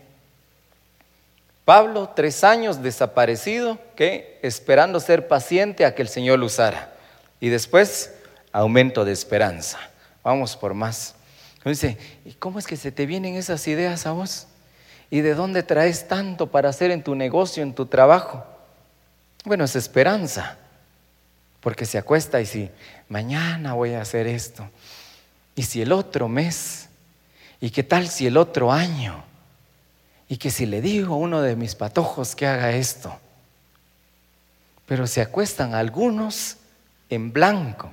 Pablo, 1.64 2.12
tres 2.14 2.44
años 2.44 2.80
desaparecido, 2.80 3.76
que 3.96 4.38
esperando 4.42 5.00
ser 5.00 5.26
paciente 5.26 5.84
a 5.84 5.96
que 5.96 6.02
el 6.02 6.08
Señor 6.08 6.38
lo 6.38 6.46
usara. 6.46 6.92
Y 7.40 7.48
después 7.48 8.14
aumento 8.52 9.04
de 9.04 9.10
esperanza. 9.10 9.80
Vamos 10.22 10.56
por 10.56 10.74
más. 10.74 11.16
Dice, 11.70 11.98
¿y 12.24 12.32
cómo 12.32 12.58
es 12.58 12.66
que 12.66 12.76
se 12.76 12.92
te 12.92 13.06
vienen 13.06 13.34
esas 13.34 13.66
ideas 13.68 14.06
a 14.06 14.12
vos? 14.12 14.46
¿Y 15.10 15.20
de 15.20 15.34
dónde 15.34 15.62
traes 15.62 16.08
tanto 16.08 16.50
para 16.50 16.68
hacer 16.68 16.90
en 16.90 17.02
tu 17.02 17.14
negocio, 17.14 17.62
en 17.62 17.74
tu 17.74 17.86
trabajo? 17.86 18.44
Bueno, 19.44 19.64
es 19.64 19.76
esperanza, 19.76 20.58
porque 21.60 21.86
se 21.86 21.98
acuesta 21.98 22.40
y 22.40 22.46
si 22.46 22.70
mañana 23.08 23.74
voy 23.74 23.94
a 23.94 24.02
hacer 24.02 24.26
esto, 24.26 24.68
y 25.54 25.62
si 25.62 25.82
el 25.82 25.92
otro 25.92 26.28
mes, 26.28 26.88
y 27.60 27.70
qué 27.70 27.82
tal 27.82 28.08
si 28.08 28.26
el 28.26 28.36
otro 28.36 28.72
año, 28.72 29.24
y 30.28 30.36
que 30.36 30.50
si 30.50 30.66
le 30.66 30.80
digo 30.80 31.14
a 31.14 31.18
uno 31.18 31.40
de 31.40 31.56
mis 31.56 31.74
patojos 31.74 32.36
que 32.36 32.46
haga 32.46 32.72
esto, 32.72 33.18
pero 34.86 35.06
se 35.06 35.20
acuestan 35.20 35.74
algunos 35.74 36.56
en 37.08 37.32
blanco 37.32 37.92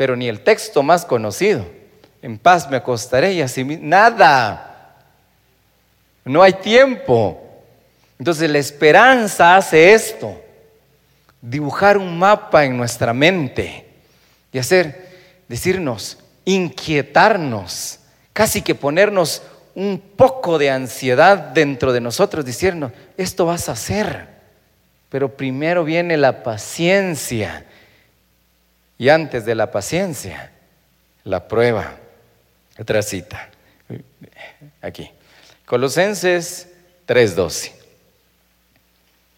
pero 0.00 0.16
ni 0.16 0.30
el 0.30 0.40
texto 0.40 0.82
más 0.82 1.04
conocido. 1.04 1.66
En 2.22 2.38
paz 2.38 2.68
me 2.70 2.76
acostaré 2.76 3.32
y 3.32 3.42
así 3.42 3.64
nada. 3.64 4.94
No 6.24 6.42
hay 6.42 6.54
tiempo. 6.54 7.40
Entonces 8.18 8.50
la 8.50 8.58
esperanza 8.58 9.56
hace 9.56 9.94
esto, 9.94 10.38
dibujar 11.40 11.96
un 11.96 12.18
mapa 12.18 12.64
en 12.66 12.76
nuestra 12.76 13.14
mente 13.14 13.86
y 14.52 14.58
hacer, 14.58 15.08
decirnos, 15.48 16.18
inquietarnos, 16.44 18.00
casi 18.34 18.60
que 18.60 18.74
ponernos 18.74 19.42
un 19.74 19.98
poco 20.16 20.58
de 20.58 20.70
ansiedad 20.70 21.38
dentro 21.38 21.94
de 21.94 22.02
nosotros, 22.02 22.44
diciendo, 22.44 22.92
esto 23.16 23.46
vas 23.46 23.70
a 23.70 23.72
hacer, 23.72 24.28
pero 25.08 25.34
primero 25.34 25.82
viene 25.82 26.18
la 26.18 26.42
paciencia 26.42 27.64
y 28.98 29.08
antes 29.08 29.46
de 29.46 29.54
la 29.54 29.70
paciencia, 29.70 30.52
la 31.24 31.48
prueba. 31.48 31.94
Otra 32.80 33.02
cita. 33.02 33.50
Aquí. 34.80 35.10
Colosenses 35.66 36.68
3:12. 37.06 37.72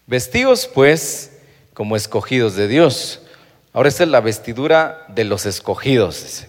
Vestidos 0.07 0.65
pues 0.65 1.31
como 1.73 1.97
escogidos 1.97 2.55
de 2.55 2.69
Dios. 2.69 3.21
Ahora 3.73 3.89
esta 3.89 4.03
es 4.03 4.09
la 4.09 4.21
vestidura 4.21 5.05
de 5.09 5.25
los 5.25 5.45
escogidos. 5.45 6.45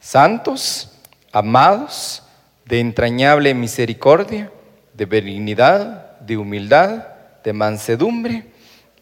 Santos, 0.00 0.92
amados, 1.32 2.24
de 2.66 2.80
entrañable 2.80 3.54
misericordia, 3.54 4.52
de 4.92 5.06
benignidad, 5.06 6.18
de 6.20 6.36
humildad, 6.36 7.06
de 7.42 7.52
mansedumbre 7.54 8.44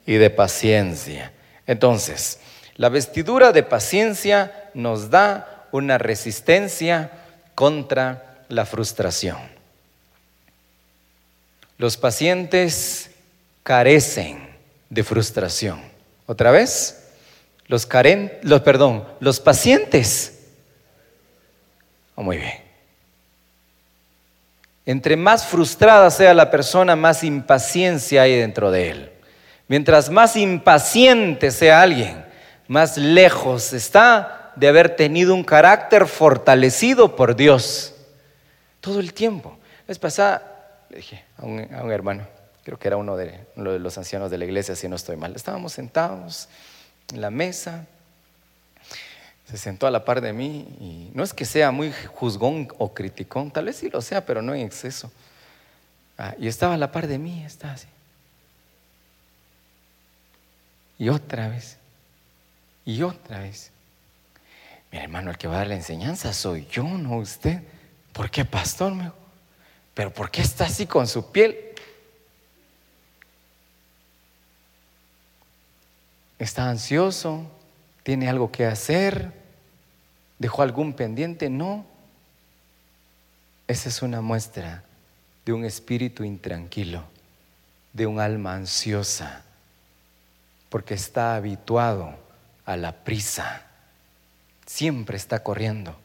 y 0.06 0.14
de 0.14 0.30
paciencia. 0.30 1.32
Entonces, 1.66 2.38
la 2.76 2.88
vestidura 2.88 3.50
de 3.50 3.64
paciencia 3.64 4.70
nos 4.75 5.11
da 5.11 5.57
una 5.72 5.98
resistencia 5.98 7.10
contra 7.54 8.44
la 8.48 8.64
frustración. 8.66 9.38
Los 11.76 11.96
pacientes 11.96 13.10
carecen 13.62 14.48
de 14.90 15.04
frustración. 15.04 15.80
¿Otra 16.26 16.50
vez? 16.50 17.10
Los 17.66 17.87
caren, 17.87 18.32
los 18.42 18.62
perdón, 18.62 19.06
los 19.20 19.40
pacientes. 19.40 20.38
Oh, 22.14 22.22
muy 22.22 22.38
bien. 22.38 22.68
Entre 24.87 25.16
más 25.16 25.46
frustrada 25.46 26.10
sea 26.10 26.32
la 26.32 26.50
persona, 26.50 26.96
más 26.96 27.22
impaciencia 27.22 28.22
hay 28.22 28.37
dentro 28.38 28.70
de 28.70 28.90
él. 28.90 29.12
Mientras 29.68 30.08
más 30.08 30.34
impaciente 30.34 31.50
sea 31.50 31.82
alguien, 31.82 32.25
más 32.68 32.96
lejos 32.96 33.75
está 33.75 34.38
de 34.58 34.68
haber 34.68 34.96
tenido 34.96 35.34
un 35.34 35.44
carácter 35.44 36.06
fortalecido 36.06 37.14
por 37.14 37.36
Dios. 37.36 37.94
Todo 38.80 39.00
el 39.00 39.12
tiempo. 39.12 39.58
Es 39.86 39.98
pasada, 39.98 40.86
le 40.90 40.96
dije 40.98 41.24
a 41.36 41.44
un, 41.44 41.60
hermano, 41.90 42.26
creo 42.64 42.78
que 42.78 42.88
era 42.88 42.96
uno 42.96 43.16
de, 43.16 43.46
los 43.56 43.96
ancianos 43.98 44.30
de 44.30 44.38
la 44.38 44.44
iglesia, 44.44 44.74
si 44.76 44.88
no 44.88 44.96
estoy 44.96 45.16
mal. 45.16 45.34
Estábamos 45.34 45.72
sentados 45.72 46.48
en 47.12 47.20
la 47.20 47.30
mesa, 47.30 47.86
se 49.50 49.56
sentó 49.56 49.86
a 49.86 49.90
la 49.90 50.04
par 50.04 50.20
de 50.20 50.32
mí 50.32 50.68
y 50.80 51.10
no 51.14 51.22
es 51.22 51.32
que 51.32 51.44
sea 51.44 51.70
muy 51.70 51.92
juzgón 52.14 52.68
o 52.76 52.92
criticón, 52.92 53.50
tal 53.50 53.64
vez 53.66 53.76
sí 53.76 53.88
lo 53.88 54.02
sea, 54.02 54.26
pero 54.26 54.42
no 54.42 54.54
en 54.54 54.66
exceso. 54.66 55.10
Ah, 56.18 56.34
y 56.38 56.48
estaba 56.48 56.74
a 56.74 56.78
la 56.78 56.92
par 56.92 57.06
de 57.06 57.18
mí, 57.18 57.44
está 57.44 57.72
así. 57.72 57.86
Y 60.98 61.08
otra 61.08 61.48
vez. 61.48 61.78
Y 62.84 63.02
otra 63.02 63.38
vez. 63.38 63.70
Mi 64.90 64.99
hermano, 64.99 65.30
el 65.30 65.38
que 65.38 65.49
va 65.49 65.57
a 65.57 65.59
dar 65.59 65.66
la 65.68 65.75
enseñanza 65.75 66.33
soy 66.33 66.66
yo, 66.71 66.85
no 66.85 67.16
usted. 67.18 67.62
¿Por 68.12 68.30
qué, 68.30 68.45
pastor? 68.45 68.92
Pero 69.95 70.12
¿por 70.12 70.30
qué 70.30 70.42
está 70.42 70.64
así 70.64 70.87
con 70.87 71.07
su 71.07 71.30
piel? 71.30 71.57
¿Está 76.38 76.71
ansioso? 76.71 77.50
¿Tiene 78.02 78.28
algo 78.28 78.50
que 78.50 78.64
hacer? 78.64 79.33
¿Dejó 80.38 80.62
algún 80.62 80.95
pendiente? 80.95 81.50
No. 81.50 81.85
Esa 83.66 83.88
es 83.88 84.02
una 84.02 84.21
muestra 84.21 84.85
de 85.45 85.52
un 85.52 85.64
espíritu 85.64 86.25
intranquilo, 86.25 87.04
de 87.92 88.07
un 88.07 88.21
alma 88.21 88.54
ansiosa 88.54 89.45
porque 90.68 90.95
está 90.95 91.35
habituado 91.35 92.14
a 92.64 92.76
la 92.76 92.92
prisa. 92.92 93.62
Siempre 94.68 95.16
está 95.16 95.42
corriendo. 95.42 95.96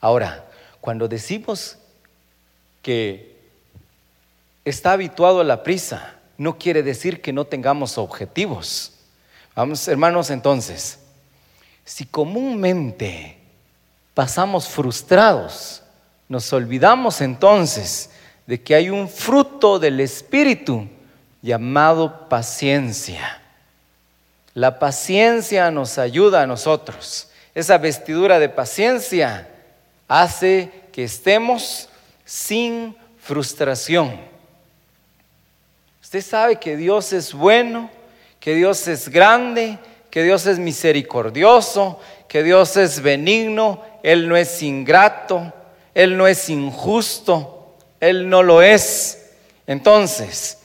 Ahora, 0.00 0.46
cuando 0.80 1.08
decimos 1.08 1.76
que 2.82 3.36
está 4.64 4.92
habituado 4.92 5.40
a 5.40 5.44
la 5.44 5.64
prisa, 5.64 6.14
no 6.38 6.56
quiere 6.56 6.84
decir 6.84 7.20
que 7.20 7.32
no 7.32 7.46
tengamos 7.46 7.98
objetivos. 7.98 8.92
Vamos, 9.56 9.88
hermanos, 9.88 10.30
entonces, 10.30 11.00
si 11.84 12.06
comúnmente 12.06 13.38
pasamos 14.14 14.68
frustrados, 14.68 15.82
nos 16.28 16.52
olvidamos 16.52 17.20
entonces 17.20 18.10
de 18.46 18.62
que 18.62 18.76
hay 18.76 18.88
un 18.88 19.08
fruto 19.08 19.80
del 19.80 19.98
Espíritu 19.98 20.88
llamado 21.42 22.28
paciencia. 22.28 23.42
La 24.54 24.78
paciencia 24.78 25.72
nos 25.72 25.98
ayuda 25.98 26.42
a 26.42 26.46
nosotros. 26.46 27.30
Esa 27.54 27.78
vestidura 27.78 28.38
de 28.38 28.48
paciencia 28.48 29.48
hace 30.08 30.70
que 30.92 31.04
estemos 31.04 31.88
sin 32.24 32.96
frustración. 33.18 34.20
Usted 36.02 36.22
sabe 36.22 36.56
que 36.56 36.76
Dios 36.76 37.12
es 37.12 37.32
bueno, 37.32 37.90
que 38.40 38.54
Dios 38.54 38.86
es 38.88 39.08
grande, 39.08 39.78
que 40.10 40.22
Dios 40.22 40.46
es 40.46 40.58
misericordioso, 40.58 42.00
que 42.28 42.42
Dios 42.42 42.76
es 42.76 43.00
benigno, 43.00 43.82
Él 44.02 44.28
no 44.28 44.36
es 44.36 44.62
ingrato, 44.62 45.52
Él 45.94 46.16
no 46.16 46.26
es 46.26 46.48
injusto, 46.48 47.76
Él 48.00 48.28
no 48.28 48.42
lo 48.42 48.62
es. 48.62 49.30
Entonces, 49.66 50.58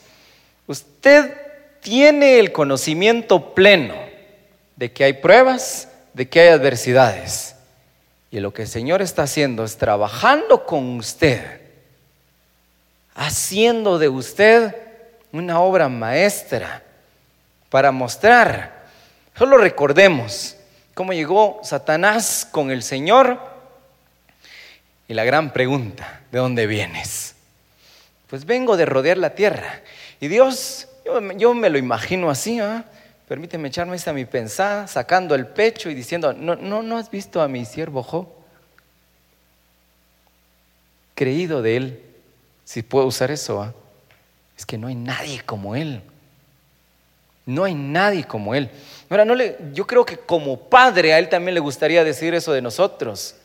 usted 0.66 1.34
tiene 1.80 2.38
el 2.38 2.52
conocimiento 2.52 3.54
pleno 3.54 3.94
de 4.76 4.92
que 4.92 5.04
hay 5.04 5.14
pruebas, 5.14 5.88
de 6.20 6.28
que 6.28 6.38
hay 6.38 6.48
adversidades. 6.48 7.56
Y 8.30 8.40
lo 8.40 8.52
que 8.52 8.60
el 8.60 8.68
Señor 8.68 9.00
está 9.00 9.22
haciendo 9.22 9.64
es 9.64 9.78
trabajando 9.78 10.66
con 10.66 10.98
usted, 10.98 11.62
haciendo 13.14 13.98
de 13.98 14.10
usted 14.10 14.76
una 15.32 15.60
obra 15.60 15.88
maestra 15.88 16.82
para 17.70 17.90
mostrar. 17.90 18.84
Solo 19.34 19.56
recordemos 19.56 20.58
cómo 20.92 21.14
llegó 21.14 21.58
Satanás 21.64 22.46
con 22.50 22.70
el 22.70 22.82
Señor 22.82 23.40
y 25.08 25.14
la 25.14 25.24
gran 25.24 25.54
pregunta, 25.54 26.20
¿de 26.30 26.38
dónde 26.38 26.66
vienes? 26.66 27.34
Pues 28.26 28.44
vengo 28.44 28.76
de 28.76 28.84
rodear 28.84 29.16
la 29.16 29.30
tierra. 29.34 29.80
Y 30.20 30.28
Dios 30.28 30.86
yo, 31.38 31.54
me 31.54 31.70
lo 31.70 31.78
imagino 31.78 32.28
así, 32.28 32.60
¿ah? 32.60 32.84
Permíteme 33.30 33.68
echarme 33.68 33.94
esta 33.94 34.12
mi 34.12 34.24
pensada, 34.24 34.88
sacando 34.88 35.36
el 35.36 35.46
pecho 35.46 35.88
y 35.88 35.94
diciendo, 35.94 36.32
no, 36.32 36.56
no, 36.56 36.82
no 36.82 36.98
has 36.98 37.12
visto 37.12 37.40
a 37.40 37.46
mi 37.46 37.64
siervo 37.64 38.02
Job. 38.02 38.26
Creído 41.14 41.62
de 41.62 41.76
él, 41.76 42.02
si 42.64 42.82
puedo 42.82 43.06
usar 43.06 43.30
eso, 43.30 43.62
¿ah? 43.62 43.72
es 44.58 44.66
que 44.66 44.76
no 44.76 44.88
hay 44.88 44.96
nadie 44.96 45.42
como 45.46 45.76
él. 45.76 46.02
No 47.46 47.62
hay 47.62 47.72
nadie 47.72 48.24
como 48.24 48.52
él. 48.52 48.68
Ahora, 49.08 49.24
no 49.24 49.36
le, 49.36 49.56
yo 49.74 49.86
creo 49.86 50.04
que 50.04 50.16
como 50.16 50.58
padre 50.58 51.14
a 51.14 51.20
él 51.20 51.28
también 51.28 51.54
le 51.54 51.60
gustaría 51.60 52.02
decir 52.02 52.34
eso 52.34 52.52
de 52.52 52.62
nosotros. 52.62 53.36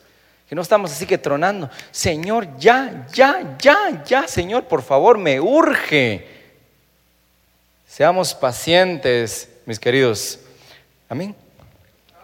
Que 0.48 0.56
no 0.56 0.62
estamos 0.62 0.90
así 0.90 1.06
que 1.06 1.16
tronando. 1.16 1.70
Señor, 1.92 2.58
ya, 2.58 3.06
ya, 3.12 3.56
ya, 3.60 4.02
ya, 4.04 4.26
Señor, 4.26 4.64
por 4.64 4.82
favor, 4.82 5.16
me 5.16 5.38
urge 5.40 6.26
Seamos 7.86 8.34
pacientes, 8.34 9.48
mis 9.66 9.80
queridos. 9.80 10.38
Amén. 11.08 11.34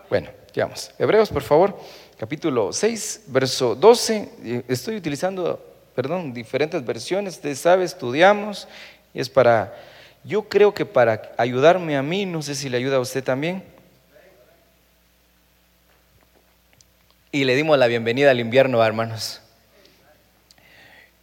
Bueno, 0.08 0.30
vamos. 0.56 0.92
Hebreos, 0.96 1.28
por 1.28 1.42
favor, 1.42 1.76
capítulo 2.16 2.72
6, 2.72 3.24
verso 3.26 3.74
12. 3.74 4.64
Estoy 4.68 4.96
utilizando, 4.96 5.60
perdón, 5.94 6.32
diferentes 6.32 6.84
versiones. 6.84 7.34
Usted 7.34 7.56
sabe, 7.56 7.84
estudiamos. 7.84 8.68
Y 9.12 9.20
es 9.20 9.28
para, 9.28 9.74
yo 10.22 10.48
creo 10.48 10.72
que 10.72 10.86
para 10.86 11.32
ayudarme 11.36 11.96
a 11.96 12.02
mí, 12.02 12.26
no 12.26 12.42
sé 12.42 12.54
si 12.54 12.68
le 12.68 12.76
ayuda 12.76 12.98
a 12.98 13.00
usted 13.00 13.24
también. 13.24 13.64
Y 17.32 17.42
le 17.42 17.56
dimos 17.56 17.76
la 17.76 17.88
bienvenida 17.88 18.30
al 18.30 18.38
invierno, 18.38 18.84
hermanos. 18.84 19.40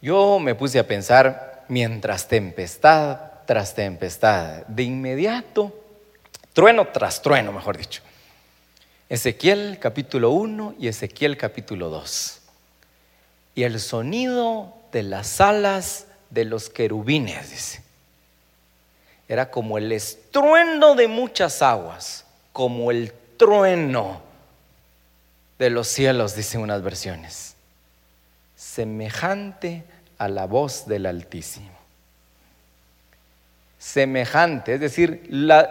Yo 0.02 0.38
me 0.38 0.54
puse 0.54 0.78
a 0.78 0.86
pensar, 0.86 1.64
mientras 1.68 2.28
tempestad, 2.28 3.20
tras 3.46 3.74
tempestad, 3.74 4.66
de 4.66 4.82
inmediato, 4.82 5.79
trueno 6.52 6.88
tras 6.88 7.22
trueno, 7.22 7.52
mejor 7.52 7.76
dicho. 7.76 8.02
Ezequiel 9.08 9.78
capítulo 9.80 10.30
1 10.30 10.76
y 10.78 10.88
Ezequiel 10.88 11.36
capítulo 11.36 11.88
2. 11.88 12.40
Y 13.56 13.64
el 13.64 13.80
sonido 13.80 14.74
de 14.92 15.02
las 15.02 15.40
alas 15.40 16.06
de 16.30 16.44
los 16.44 16.70
querubines, 16.70 17.50
dice. 17.50 17.82
Era 19.28 19.50
como 19.50 19.78
el 19.78 19.92
estruendo 19.92 20.94
de 20.94 21.08
muchas 21.08 21.62
aguas, 21.62 22.24
como 22.52 22.90
el 22.90 23.12
trueno 23.36 24.22
de 25.58 25.70
los 25.70 25.88
cielos, 25.88 26.34
dicen 26.34 26.60
unas 26.60 26.82
versiones. 26.82 27.54
Semejante 28.56 29.84
a 30.18 30.28
la 30.28 30.46
voz 30.46 30.86
del 30.86 31.06
Altísimo 31.06 31.79
semejante, 33.80 34.74
es 34.74 34.80
decir, 34.80 35.26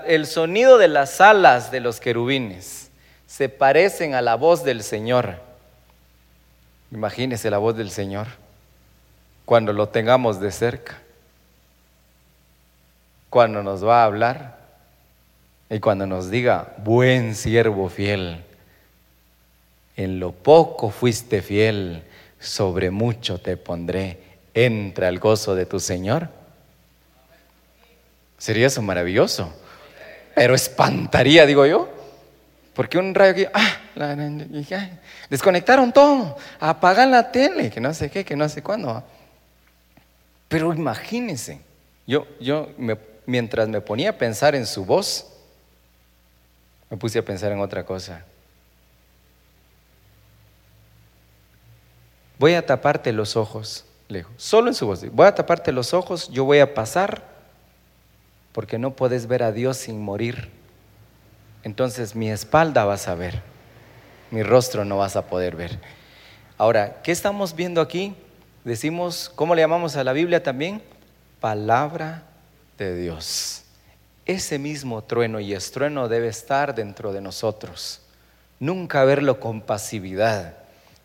el 0.07 0.25
sonido 0.25 0.79
de 0.79 0.87
las 0.87 1.21
alas 1.21 1.69
de 1.71 1.79
los 1.79 1.99
querubines 1.99 2.89
se 3.27 3.49
parecen 3.49 4.15
a 4.15 4.23
la 4.23 4.33
voz 4.33 4.63
del 4.63 4.81
Señor. 4.81 5.35
Imagínese 6.91 7.51
la 7.51 7.59
voz 7.59 7.77
del 7.77 7.91
Señor 7.91 8.25
cuando 9.45 9.73
lo 9.73 9.89
tengamos 9.89 10.41
de 10.41 10.51
cerca. 10.51 10.97
cuando 13.29 13.61
nos 13.61 13.85
va 13.85 14.01
a 14.01 14.05
hablar 14.05 14.57
y 15.69 15.79
cuando 15.79 16.07
nos 16.07 16.31
diga, 16.31 16.73
buen 16.77 17.35
siervo 17.35 17.89
fiel, 17.89 18.43
en 19.95 20.19
lo 20.19 20.31
poco 20.31 20.89
fuiste 20.89 21.43
fiel, 21.43 22.01
sobre 22.39 22.89
mucho 22.89 23.39
te 23.39 23.55
pondré, 23.55 24.17
entra 24.55 25.09
al 25.09 25.19
gozo 25.19 25.53
de 25.53 25.67
tu 25.67 25.79
Señor. 25.79 26.38
Sería 28.39 28.67
eso 28.67 28.81
maravilloso, 28.81 29.53
pero 30.33 30.55
espantaría, 30.55 31.45
digo 31.45 31.65
yo, 31.65 31.89
porque 32.73 32.97
un 32.97 33.13
rayo 33.13 33.31
aquí, 33.31 33.45
ah, 33.53 33.77
desconectaron 35.29 35.91
todo, 35.91 36.37
apagan 36.59 37.11
la 37.11 37.31
tele, 37.31 37.69
que 37.69 37.81
no 37.81 37.93
sé 37.93 38.09
qué, 38.09 38.23
que 38.23 38.37
no 38.37 38.47
sé 38.49 38.63
cuándo. 38.63 39.03
Pero 40.47 40.73
imagínense, 40.73 41.61
yo, 42.07 42.25
yo 42.39 42.69
mientras 43.25 43.67
me 43.67 43.81
ponía 43.81 44.11
a 44.11 44.13
pensar 44.13 44.55
en 44.55 44.65
su 44.65 44.85
voz, 44.85 45.27
me 46.89 46.95
puse 46.95 47.19
a 47.19 47.25
pensar 47.25 47.51
en 47.51 47.59
otra 47.59 47.85
cosa. 47.85 48.23
Voy 52.39 52.53
a 52.53 52.65
taparte 52.65 53.11
los 53.11 53.35
ojos, 53.35 53.83
lejos, 54.07 54.31
solo 54.37 54.69
en 54.69 54.73
su 54.73 54.87
voz. 54.87 55.05
Voy 55.11 55.27
a 55.27 55.35
taparte 55.35 55.73
los 55.73 55.93
ojos, 55.93 56.29
yo 56.29 56.45
voy 56.45 56.59
a 56.59 56.73
pasar, 56.73 57.38
porque 58.51 58.77
no 58.77 58.91
puedes 58.95 59.27
ver 59.27 59.43
a 59.43 59.51
Dios 59.51 59.77
sin 59.77 60.01
morir. 60.01 60.49
Entonces 61.63 62.15
mi 62.15 62.29
espalda 62.29 62.85
vas 62.85 63.07
a 63.07 63.15
ver, 63.15 63.41
mi 64.31 64.43
rostro 64.43 64.85
no 64.85 64.97
vas 64.97 65.15
a 65.15 65.27
poder 65.27 65.55
ver. 65.55 65.79
Ahora, 66.57 67.01
¿qué 67.03 67.11
estamos 67.11 67.55
viendo 67.55 67.81
aquí? 67.81 68.15
Decimos, 68.63 69.31
¿cómo 69.35 69.55
le 69.55 69.61
llamamos 69.61 69.95
a 69.95 70.03
la 70.03 70.13
Biblia 70.13 70.43
también? 70.43 70.81
Palabra 71.39 72.23
de 72.77 72.95
Dios. 72.95 73.63
Ese 74.25 74.59
mismo 74.59 75.01
trueno 75.03 75.39
y 75.39 75.53
estrueno 75.53 76.07
debe 76.07 76.27
estar 76.27 76.75
dentro 76.75 77.13
de 77.13 77.21
nosotros. 77.21 78.01
Nunca 78.59 79.03
verlo 79.05 79.39
con 79.39 79.61
pasividad, 79.61 80.55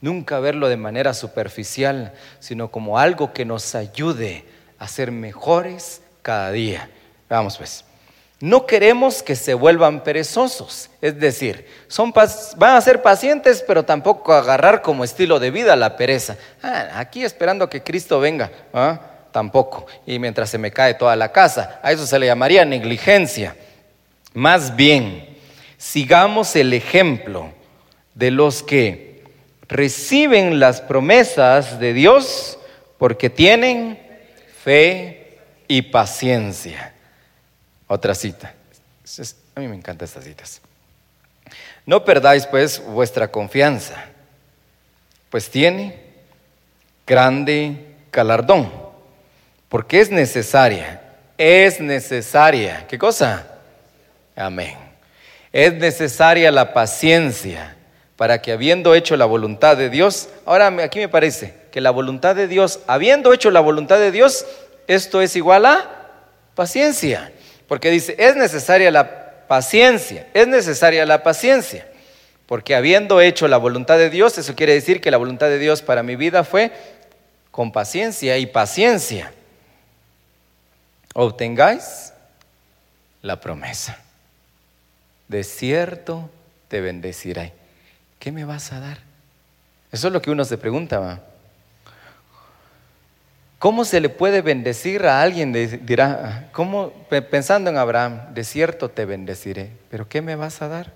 nunca 0.00 0.40
verlo 0.40 0.68
de 0.68 0.76
manera 0.76 1.14
superficial, 1.14 2.12
sino 2.40 2.70
como 2.70 2.98
algo 2.98 3.32
que 3.32 3.44
nos 3.44 3.74
ayude 3.74 4.44
a 4.78 4.88
ser 4.88 5.12
mejores 5.12 6.02
cada 6.22 6.50
día. 6.50 6.90
Vamos 7.34 7.58
pues. 7.58 7.84
No 8.40 8.66
queremos 8.66 9.22
que 9.22 9.36
se 9.36 9.54
vuelvan 9.54 10.02
perezosos, 10.04 10.90
es 11.00 11.18
decir, 11.18 11.66
son 11.88 12.12
van 12.12 12.76
a 12.76 12.80
ser 12.80 13.00
pacientes, 13.00 13.64
pero 13.66 13.84
tampoco 13.84 14.32
agarrar 14.32 14.82
como 14.82 15.02
estilo 15.02 15.40
de 15.40 15.50
vida 15.50 15.76
la 15.76 15.96
pereza. 15.96 16.36
Ah, 16.62 16.90
aquí 16.94 17.24
esperando 17.24 17.68
que 17.70 17.82
Cristo 17.82 18.20
venga. 18.20 18.50
¿ah? 18.72 19.00
tampoco. 19.34 19.86
Y 20.06 20.20
mientras 20.20 20.48
se 20.48 20.58
me 20.58 20.70
cae 20.70 20.94
toda 20.94 21.16
la 21.16 21.32
casa, 21.32 21.80
a 21.82 21.90
eso 21.90 22.06
se 22.06 22.20
le 22.20 22.26
llamaría 22.26 22.64
negligencia. 22.64 23.56
Más 24.32 24.76
bien, 24.76 25.36
sigamos 25.76 26.54
el 26.54 26.72
ejemplo 26.72 27.48
de 28.14 28.30
los 28.30 28.62
que 28.62 29.24
reciben 29.66 30.60
las 30.60 30.80
promesas 30.80 31.80
de 31.80 31.94
Dios 31.94 32.60
porque 32.96 33.28
tienen 33.28 33.98
fe 34.62 35.40
y 35.66 35.82
paciencia. 35.82 36.93
Otra 37.86 38.14
cita. 38.14 38.54
A 39.54 39.60
mí 39.60 39.68
me 39.68 39.76
encantan 39.76 40.06
estas 40.06 40.24
citas. 40.24 40.60
No 41.86 42.04
perdáis 42.04 42.46
pues 42.46 42.82
vuestra 42.84 43.30
confianza, 43.30 44.06
pues 45.30 45.50
tiene 45.50 46.02
grande 47.06 47.94
galardón 48.10 48.84
porque 49.74 50.00
es 50.00 50.10
necesaria, 50.10 51.02
es 51.36 51.80
necesaria. 51.80 52.86
¿Qué 52.86 52.96
cosa? 52.96 53.44
Amén. 54.36 54.76
Es 55.52 55.74
necesaria 55.74 56.52
la 56.52 56.72
paciencia 56.72 57.76
para 58.14 58.40
que 58.40 58.52
habiendo 58.52 58.94
hecho 58.94 59.16
la 59.16 59.24
voluntad 59.24 59.76
de 59.76 59.90
Dios, 59.90 60.28
ahora 60.46 60.68
aquí 60.82 61.00
me 61.00 61.08
parece 61.08 61.54
que 61.72 61.80
la 61.80 61.90
voluntad 61.90 62.36
de 62.36 62.46
Dios, 62.46 62.78
habiendo 62.86 63.32
hecho 63.32 63.50
la 63.50 63.58
voluntad 63.58 63.98
de 63.98 64.12
Dios, 64.12 64.46
esto 64.86 65.20
es 65.20 65.34
igual 65.34 65.66
a 65.66 65.90
paciencia. 66.54 67.32
Porque 67.68 67.90
dice, 67.90 68.14
es 68.18 68.36
necesaria 68.36 68.90
la 68.90 69.46
paciencia, 69.46 70.26
es 70.34 70.46
necesaria 70.46 71.06
la 71.06 71.22
paciencia. 71.22 71.86
Porque 72.46 72.74
habiendo 72.74 73.20
hecho 73.20 73.48
la 73.48 73.56
voluntad 73.56 73.96
de 73.96 74.10
Dios, 74.10 74.36
eso 74.38 74.54
quiere 74.54 74.74
decir 74.74 75.00
que 75.00 75.10
la 75.10 75.16
voluntad 75.16 75.48
de 75.48 75.58
Dios 75.58 75.82
para 75.82 76.02
mi 76.02 76.16
vida 76.16 76.44
fue 76.44 76.72
con 77.50 77.72
paciencia 77.72 78.36
y 78.38 78.46
paciencia 78.46 79.32
obtengáis 81.14 82.12
la 83.22 83.40
promesa. 83.40 83.96
De 85.28 85.42
cierto 85.42 86.28
te 86.68 86.82
bendeciré. 86.82 87.54
¿Qué 88.18 88.30
me 88.30 88.44
vas 88.44 88.72
a 88.72 88.80
dar? 88.80 88.98
Eso 89.90 90.08
es 90.08 90.12
lo 90.12 90.20
que 90.20 90.30
uno 90.30 90.44
se 90.44 90.58
pregunta. 90.58 91.22
¿Cómo 93.64 93.86
se 93.86 94.02
le 94.02 94.10
puede 94.10 94.42
bendecir 94.42 95.06
a 95.06 95.22
alguien? 95.22 95.54
Dirá, 95.86 96.50
¿cómo, 96.52 96.90
pensando 97.08 97.70
en 97.70 97.78
Abraham, 97.78 98.34
de 98.34 98.44
cierto 98.44 98.90
te 98.90 99.06
bendeciré, 99.06 99.70
pero 99.88 100.06
¿qué 100.06 100.20
me 100.20 100.36
vas 100.36 100.60
a 100.60 100.68
dar? 100.68 100.92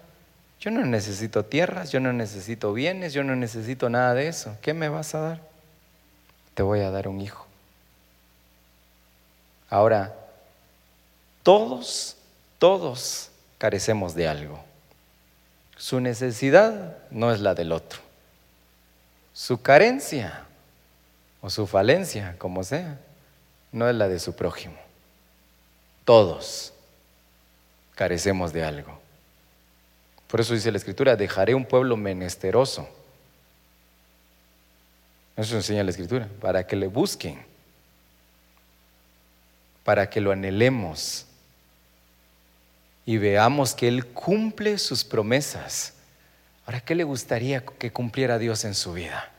Yo 0.60 0.70
no 0.70 0.84
necesito 0.84 1.46
tierras, 1.46 1.90
yo 1.90 1.98
no 1.98 2.12
necesito 2.12 2.74
bienes, 2.74 3.14
yo 3.14 3.24
no 3.24 3.34
necesito 3.36 3.88
nada 3.88 4.12
de 4.12 4.28
eso. 4.28 4.54
¿Qué 4.60 4.74
me 4.74 4.90
vas 4.90 5.14
a 5.14 5.20
dar? 5.20 5.40
Te 6.52 6.62
voy 6.62 6.80
a 6.80 6.90
dar 6.90 7.08
un 7.08 7.22
hijo. 7.22 7.46
Ahora, 9.70 10.14
todos, 11.42 12.18
todos 12.58 13.30
carecemos 13.56 14.14
de 14.14 14.28
algo. 14.28 14.62
Su 15.78 16.00
necesidad 16.00 16.98
no 17.10 17.32
es 17.32 17.40
la 17.40 17.54
del 17.54 17.72
otro. 17.72 18.00
Su 19.32 19.62
carencia 19.62 20.44
o 21.40 21.50
su 21.50 21.66
falencia, 21.66 22.36
como 22.38 22.64
sea, 22.64 22.98
no 23.72 23.88
es 23.88 23.94
la 23.94 24.08
de 24.08 24.18
su 24.18 24.34
prójimo. 24.34 24.78
Todos 26.04 26.72
carecemos 27.94 28.52
de 28.52 28.64
algo. 28.64 28.98
Por 30.26 30.40
eso 30.40 30.54
dice 30.54 30.70
la 30.70 30.78
Escritura, 30.78 31.16
dejaré 31.16 31.54
un 31.54 31.64
pueblo 31.64 31.96
menesteroso. 31.96 32.88
Eso 35.36 35.54
enseña 35.56 35.84
la 35.84 35.90
Escritura, 35.90 36.28
para 36.40 36.66
que 36.66 36.76
le 36.76 36.86
busquen 36.86 37.48
para 39.88 40.10
que 40.10 40.20
lo 40.20 40.32
anhelemos 40.32 41.24
y 43.06 43.16
veamos 43.16 43.72
que 43.72 43.88
Él 43.88 44.04
cumple 44.04 44.76
sus 44.76 45.02
promesas. 45.02 45.94
Ahora, 46.66 46.82
¿qué 46.82 46.94
le 46.94 47.04
gustaría 47.04 47.64
que 47.64 47.90
cumpliera 47.90 48.36
Dios 48.36 48.66
en 48.66 48.74
su 48.74 48.92
vida? 48.92 49.32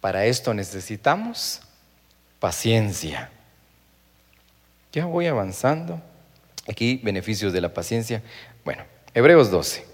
Para 0.00 0.24
esto 0.26 0.54
necesitamos 0.54 1.60
paciencia. 2.38 3.30
Ya 4.92 5.06
voy 5.06 5.26
avanzando. 5.26 6.00
Aquí, 6.68 7.00
beneficios 7.02 7.52
de 7.52 7.60
la 7.60 7.72
paciencia. 7.72 8.22
Bueno, 8.64 8.84
Hebreos 9.14 9.50
12. 9.50 9.84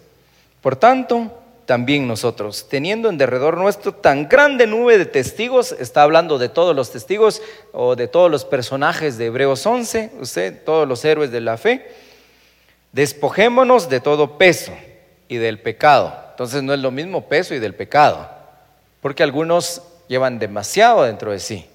Por 0.63 0.77
tanto, 0.77 1.43
también 1.67 2.09
nosotros, 2.09 2.67
teniendo 2.69 3.09
en 3.09 3.19
derredor 3.19 3.57
nuestro 3.57 3.93
tan 3.93 4.29
grande 4.29 4.67
nube 4.67 4.99
de 4.99 5.07
testigos, 5.07 5.73
está 5.73 6.03
hablando 6.03 6.39
de 6.39 6.49
todos 6.49 6.75
los 6.75 6.91
testigos 6.91 7.41
o 7.73 7.95
de 7.95 8.09
todos 8.09 8.31
los 8.31 8.45
personajes 8.45 9.19
de 9.19 9.27
Hebreos 9.27 9.65
11, 9.65 10.13
usted, 10.21 10.65
todos 10.65 10.89
los 10.89 11.05
héroes 11.05 11.31
de 11.31 11.41
la 11.41 11.57
fe, 11.57 11.87
despojémonos 12.93 13.89
de 13.89 14.01
todo 14.01 14.39
peso 14.39 14.73
y 15.29 15.37
del 15.37 15.61
pecado. 15.61 16.15
Entonces 16.31 16.63
no 16.63 16.75
es 16.75 16.81
lo 16.81 16.91
mismo 16.91 17.29
peso 17.29 17.55
y 17.55 17.59
del 17.59 17.75
pecado, 17.75 18.29
porque 19.01 19.23
algunos 19.23 19.83
llevan 20.13 20.39
demasiado 20.39 21.05
dentro 21.05 21.33
de 21.33 21.41
sí. 21.41 21.67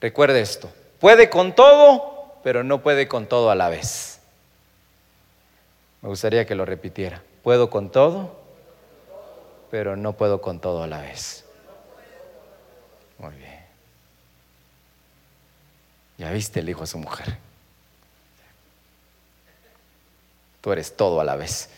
Recuerde 0.00 0.40
esto, 0.40 0.70
puede 1.00 1.28
con 1.28 1.52
todo, 1.52 2.38
pero 2.44 2.62
no 2.62 2.80
puede 2.80 3.08
con 3.08 3.26
todo 3.26 3.50
a 3.50 3.56
la 3.56 3.68
vez. 3.68 4.20
Me 6.00 6.08
gustaría 6.08 6.46
que 6.46 6.54
lo 6.54 6.64
repitiera. 6.64 7.22
Puedo 7.42 7.70
con 7.70 7.90
todo, 7.90 8.40
pero 9.68 9.96
no 9.96 10.12
puedo 10.12 10.40
con 10.40 10.60
todo 10.60 10.84
a 10.84 10.86
la 10.86 11.00
vez. 11.00 11.44
Muy 13.18 13.34
bien. 13.34 13.62
Ya 16.18 16.30
viste 16.30 16.60
el 16.60 16.68
hijo 16.68 16.84
a 16.84 16.86
su 16.86 16.98
mujer. 16.98 17.36
Tú 20.60 20.70
eres 20.70 20.96
todo 20.96 21.20
a 21.20 21.24
la 21.24 21.34
vez. 21.34 21.68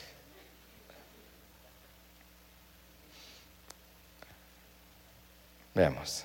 Veamos. 5.74 6.24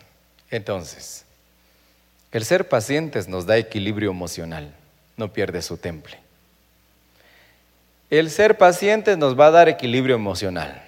Entonces, 0.52 1.26
el 2.32 2.46
ser 2.46 2.70
pacientes 2.70 3.28
nos 3.28 3.46
da 3.46 3.58
equilibrio 3.58 4.12
emocional, 4.12 4.74
no 5.18 5.34
pierde 5.34 5.62
su 5.62 5.78
temple. 5.78 6.18
El 8.10 8.30
ser 8.30 8.58
pacientes 8.58 9.18
nos 9.18 9.40
va 9.40 9.48
a 9.48 9.52
dar 9.52 9.70
equilibrio 9.70 10.16
emocional 10.16 10.84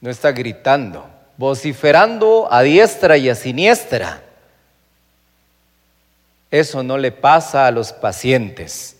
no 0.00 0.10
está 0.10 0.32
gritando, 0.32 1.08
vociferando 1.36 2.48
a 2.50 2.62
diestra 2.62 3.16
y 3.16 3.28
a 3.28 3.34
siniestra. 3.34 4.22
Eso 6.50 6.82
no 6.82 6.96
le 6.96 7.12
pasa 7.12 7.66
a 7.66 7.70
los 7.70 7.92
pacientes. 7.92 8.96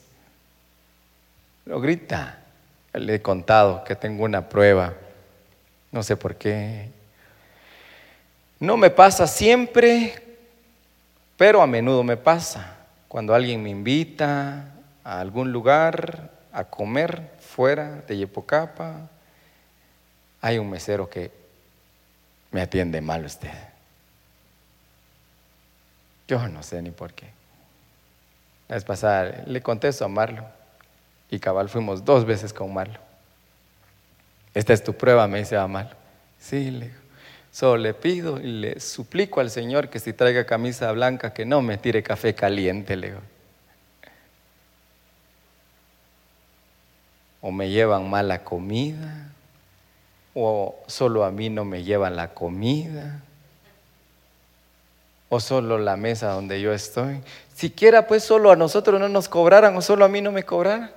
Lo 1.65 1.81
grita. 1.81 2.35
Le 2.95 3.17
he 3.17 3.23
contado 3.23 3.85
que 3.85 3.95
tengo 3.95 4.25
una 4.25 4.49
prueba. 4.49 4.95
No 5.93 6.03
sé 6.03 6.17
por 6.17 6.35
qué. 6.35 6.89
No 8.61 8.77
me 8.77 8.91
pasa 8.91 9.27
siempre, 9.27 10.15
pero 11.37 11.63
a 11.63 11.67
menudo 11.67 12.03
me 12.03 12.17
pasa. 12.17 12.77
Cuando 13.07 13.35
alguien 13.35 13.63
me 13.63 13.71
invita 13.71 14.75
a 15.05 15.21
algún 15.21 15.53
lugar 15.53 16.31
a 16.53 16.65
comer 16.65 17.31
fuera 17.41 18.03
de 18.07 18.19
Yepocapa, 18.19 19.09
hay 20.41 20.59
un 20.59 20.69
mesero 20.69 21.09
que 21.09 21.31
me 22.51 22.61
atiende 22.61 23.01
mal 23.01 23.25
usted. 23.25 23.53
Yo 26.27 26.47
no 26.49 26.63
sé 26.63 26.83
ni 26.83 26.91
por 26.91 27.15
qué. 27.15 27.31
La 28.69 28.75
vez 28.75 28.85
pasada 28.85 29.45
le 29.47 29.63
contesto 29.63 30.05
a 30.05 30.09
Marlo 30.09 30.45
y 31.31 31.39
cabal 31.39 31.69
fuimos 31.69 32.05
dos 32.05 32.25
veces 32.25 32.53
con 32.53 32.73
Marlo. 32.75 32.99
Esta 34.53 34.73
es 34.73 34.83
tu 34.83 34.93
prueba, 34.93 35.27
me 35.27 35.39
dice 35.39 35.57
a 35.57 35.67
Marlo. 35.67 35.97
Sí, 36.39 36.71
le 36.71 36.89
digo. 36.89 37.08
Solo 37.51 37.79
le 37.79 37.95
pido 37.95 38.39
y 38.39 38.53
le 38.53 38.81
suplico 38.81 39.41
al 39.41 39.51
Señor 39.51 39.89
que 39.89 39.99
si 39.99 40.13
traiga 40.13 40.45
camisa 40.45 40.93
blanca, 40.93 41.33
que 41.33 41.45
no 41.45 41.63
me 41.63 41.79
tire 41.79 42.03
café 42.03 42.35
caliente. 42.35 43.15
O 47.41 47.51
me 47.51 47.71
llevan 47.71 48.09
mala 48.11 48.45
comida, 48.45 49.33
o 50.35 50.77
solo 50.87 51.25
a 51.25 51.31
mí 51.31 51.49
no 51.49 51.65
me 51.65 51.83
llevan 51.83 52.17
la 52.17 52.35
comida, 52.35 53.23
o 55.29 55.41
solo 55.41 55.79
la 55.79 55.97
mesa 55.97 56.31
donde 56.31 56.61
yo 56.61 56.73
estoy. 56.73 57.21
Siquiera 57.55 58.07
pues 58.07 58.25
solo 58.25 58.51
a 58.51 58.57
nosotros 58.57 59.01
no 59.01 59.09
nos 59.09 59.29
cobraran 59.29 59.77
o 59.77 59.83
solo 59.83 60.05
a 60.05 60.09
mí 60.09 60.21
no 60.21 60.33
me 60.33 60.45
cobraran. 60.45 60.91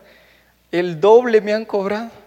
El 0.71 1.01
doble 1.01 1.41
me 1.41 1.53
han 1.53 1.65
cobrado. 1.65 2.20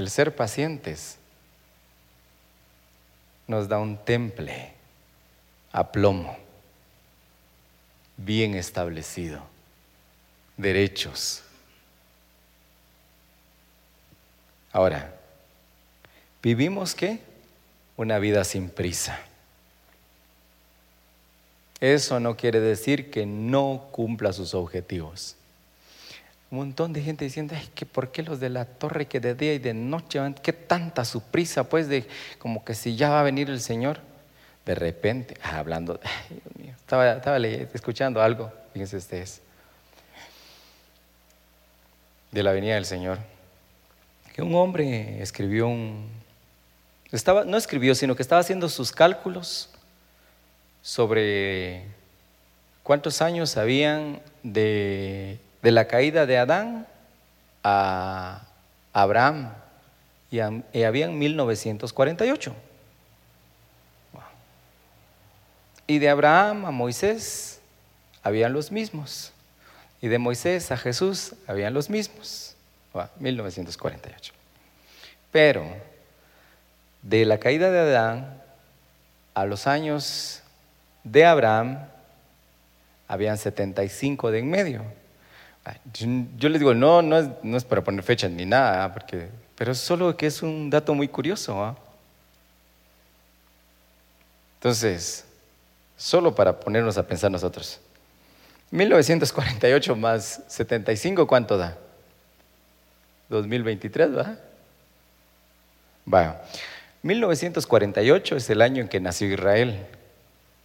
El 0.00 0.08
ser 0.08 0.34
pacientes 0.34 1.18
nos 3.46 3.68
da 3.68 3.78
un 3.78 4.02
temple 4.02 4.72
a 5.72 5.92
plomo, 5.92 6.38
bien 8.16 8.54
establecido, 8.54 9.42
derechos. 10.56 11.42
Ahora, 14.72 15.14
¿vivimos 16.42 16.94
qué? 16.94 17.20
Una 17.98 18.18
vida 18.18 18.42
sin 18.44 18.70
prisa. 18.70 19.20
Eso 21.78 22.20
no 22.20 22.38
quiere 22.38 22.60
decir 22.60 23.10
que 23.10 23.26
no 23.26 23.88
cumpla 23.92 24.32
sus 24.32 24.54
objetivos. 24.54 25.36
Un 26.50 26.58
montón 26.58 26.92
de 26.92 27.02
gente 27.02 27.24
diciendo, 27.24 27.54
ay, 27.56 27.68
que 27.74 27.86
por 27.86 28.10
qué 28.10 28.22
los 28.22 28.40
de 28.40 28.48
la 28.48 28.64
torre 28.64 29.06
que 29.06 29.20
de 29.20 29.34
día 29.34 29.54
y 29.54 29.58
de 29.58 29.72
noche 29.72 30.18
van, 30.18 30.34
qué 30.34 30.52
tanta 30.52 31.04
su 31.04 31.22
prisa, 31.22 31.68
pues, 31.68 31.88
de 31.88 32.06
como 32.38 32.64
que 32.64 32.74
si 32.74 32.96
ya 32.96 33.10
va 33.10 33.20
a 33.20 33.22
venir 33.22 33.48
el 33.50 33.60
Señor. 33.60 34.00
De 34.66 34.74
repente, 34.74 35.36
ah, 35.42 35.58
hablando, 35.58 35.98
ay, 36.02 36.40
Dios 36.44 36.56
mío, 36.58 36.74
estaba, 36.78 37.12
estaba 37.12 37.38
escuchando 37.38 38.20
algo, 38.20 38.52
fíjense 38.72 38.96
ustedes, 38.96 39.40
de 42.30 42.42
la 42.42 42.52
venida 42.52 42.74
del 42.74 42.84
Señor 42.84 43.18
que 44.34 44.42
un 44.42 44.54
hombre 44.54 45.20
escribió 45.22 45.68
un... 45.68 46.08
Estaba, 47.12 47.44
no 47.44 47.56
escribió, 47.56 47.94
sino 47.94 48.14
que 48.14 48.22
estaba 48.22 48.40
haciendo 48.40 48.68
sus 48.68 48.92
cálculos 48.92 49.68
sobre 50.82 51.84
cuántos 52.84 53.20
años 53.20 53.56
habían 53.56 54.20
de, 54.44 55.38
de 55.62 55.70
la 55.70 55.86
caída 55.86 56.26
de 56.26 56.38
Adán 56.38 56.86
a 57.62 58.42
Abraham 58.92 59.52
y, 60.30 60.38
y 60.72 60.82
habían 60.82 61.18
1948. 61.18 62.54
Y 65.86 65.98
de 65.98 66.08
Abraham 66.08 66.66
a 66.66 66.70
Moisés 66.70 67.60
habían 68.22 68.52
los 68.52 68.70
mismos. 68.70 69.32
Y 70.00 70.08
de 70.08 70.18
Moisés 70.18 70.70
a 70.70 70.76
Jesús 70.76 71.34
habían 71.46 71.74
los 71.74 71.90
mismos. 71.90 72.54
1948. 73.18 74.32
Pero 75.30 75.64
de 77.02 77.24
la 77.24 77.38
caída 77.38 77.70
de 77.70 77.78
Adán 77.78 78.42
a 79.34 79.44
los 79.44 79.66
años 79.66 80.42
de 81.04 81.24
Abraham, 81.24 81.86
habían 83.08 83.38
75 83.38 84.30
de 84.30 84.38
en 84.40 84.50
medio. 84.50 84.84
Yo 86.36 86.48
les 86.48 86.58
digo, 86.58 86.74
no, 86.74 87.02
no 87.02 87.18
es, 87.18 87.28
no 87.42 87.56
es 87.56 87.64
para 87.64 87.84
poner 87.84 88.02
fechas 88.02 88.30
ni 88.30 88.46
nada, 88.46 88.92
porque, 88.92 89.28
pero 89.56 89.74
solo 89.74 90.16
que 90.16 90.26
es 90.26 90.42
un 90.42 90.70
dato 90.70 90.94
muy 90.94 91.06
curioso. 91.06 91.76
Entonces, 94.56 95.24
solo 95.96 96.34
para 96.34 96.58
ponernos 96.58 96.96
a 96.98 97.06
pensar 97.06 97.30
nosotros. 97.30 97.80
1948 98.70 99.96
más 99.96 100.42
75, 100.48 101.26
¿cuánto 101.26 101.58
da? 101.58 101.76
2023, 103.28 104.16
¿va? 104.16 104.36
Va. 106.12 106.42
1948 107.02 108.36
es 108.36 108.50
el 108.50 108.62
año 108.62 108.82
en 108.82 108.88
que 108.88 109.00
nació 109.00 109.32
Israel, 109.32 109.86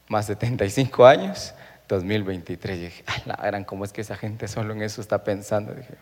más 0.08 0.26
75 0.28 1.06
años, 1.06 1.54
2023. 1.88 2.78
Y 2.78 2.82
dije, 2.82 3.04
la 3.26 3.36
gran, 3.36 3.64
¿cómo 3.64 3.86
es 3.86 3.94
que 3.94 4.02
esa 4.02 4.16
gente 4.16 4.48
solo 4.48 4.74
en 4.74 4.82
eso 4.82 5.02
está 5.02 5.24
pensando? 5.24 5.74
Dije, 5.74 5.96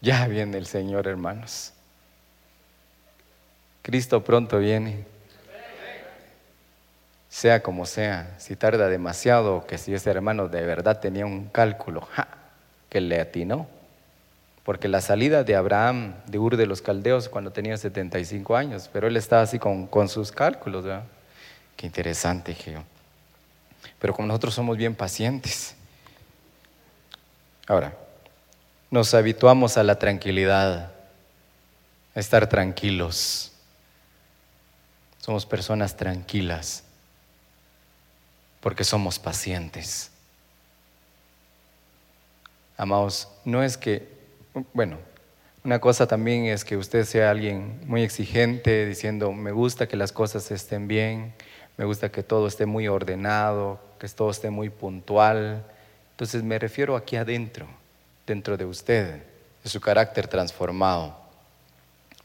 ya 0.00 0.26
viene 0.26 0.56
el 0.58 0.66
Señor, 0.66 1.06
hermanos. 1.06 1.72
Cristo 3.82 4.22
pronto 4.24 4.58
viene. 4.58 5.04
Sea 7.28 7.62
como 7.62 7.86
sea, 7.86 8.34
si 8.38 8.56
tarda 8.56 8.88
demasiado, 8.88 9.64
que 9.66 9.78
si 9.78 9.94
ese 9.94 10.10
hermano 10.10 10.48
de 10.48 10.62
verdad 10.62 10.98
tenía 10.98 11.26
un 11.26 11.48
cálculo 11.48 12.08
que 12.88 13.00
le 13.00 13.20
atinó, 13.20 13.68
porque 14.64 14.88
la 14.88 15.00
salida 15.00 15.44
de 15.44 15.54
Abraham 15.54 16.14
de 16.26 16.38
Ur 16.38 16.56
de 16.56 16.66
los 16.66 16.82
Caldeos 16.82 17.28
cuando 17.28 17.52
tenía 17.52 17.76
75 17.76 18.56
años, 18.56 18.90
pero 18.92 19.06
él 19.06 19.16
estaba 19.16 19.42
así 19.42 19.60
con, 19.60 20.08
sus 20.08 20.32
cálculos, 20.32 20.84
¿verdad? 20.84 21.04
Qué 21.76 21.86
interesante, 21.86 22.54
Geo. 22.54 22.84
Pero 24.00 24.14
como 24.14 24.28
nosotros 24.28 24.54
somos 24.54 24.76
bien 24.76 24.94
pacientes. 24.94 25.76
Ahora, 27.66 27.96
nos 28.90 29.14
habituamos 29.14 29.76
a 29.76 29.84
la 29.84 29.98
tranquilidad, 29.98 30.92
a 32.14 32.20
estar 32.20 32.48
tranquilos. 32.48 33.52
Somos 35.18 35.46
personas 35.46 35.96
tranquilas 35.96 36.82
porque 38.60 38.82
somos 38.82 39.18
pacientes. 39.18 40.10
Amados, 42.76 43.28
no 43.44 43.62
es 43.62 43.76
que 43.76 44.20
bueno, 44.72 44.98
una 45.64 45.78
cosa 45.80 46.06
también 46.06 46.46
es 46.46 46.64
que 46.64 46.76
usted 46.76 47.04
sea 47.04 47.30
alguien 47.30 47.80
muy 47.86 48.02
exigente, 48.02 48.86
diciendo, 48.86 49.32
me 49.32 49.52
gusta 49.52 49.86
que 49.86 49.96
las 49.96 50.12
cosas 50.12 50.50
estén 50.50 50.88
bien, 50.88 51.34
me 51.76 51.84
gusta 51.84 52.10
que 52.10 52.22
todo 52.22 52.46
esté 52.46 52.66
muy 52.66 52.88
ordenado, 52.88 53.80
que 54.00 54.08
todo 54.08 54.30
esté 54.30 54.48
muy 54.48 54.70
puntual. 54.70 55.62
Entonces 56.12 56.42
me 56.42 56.58
refiero 56.58 56.96
aquí 56.96 57.16
adentro, 57.16 57.68
dentro 58.26 58.56
de 58.56 58.64
usted, 58.64 59.22
de 59.62 59.70
su 59.70 59.80
carácter 59.80 60.26
transformado. 60.26 61.14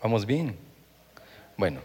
¿Vamos 0.02 0.26
bien? 0.26 0.58
Bueno, 1.58 1.82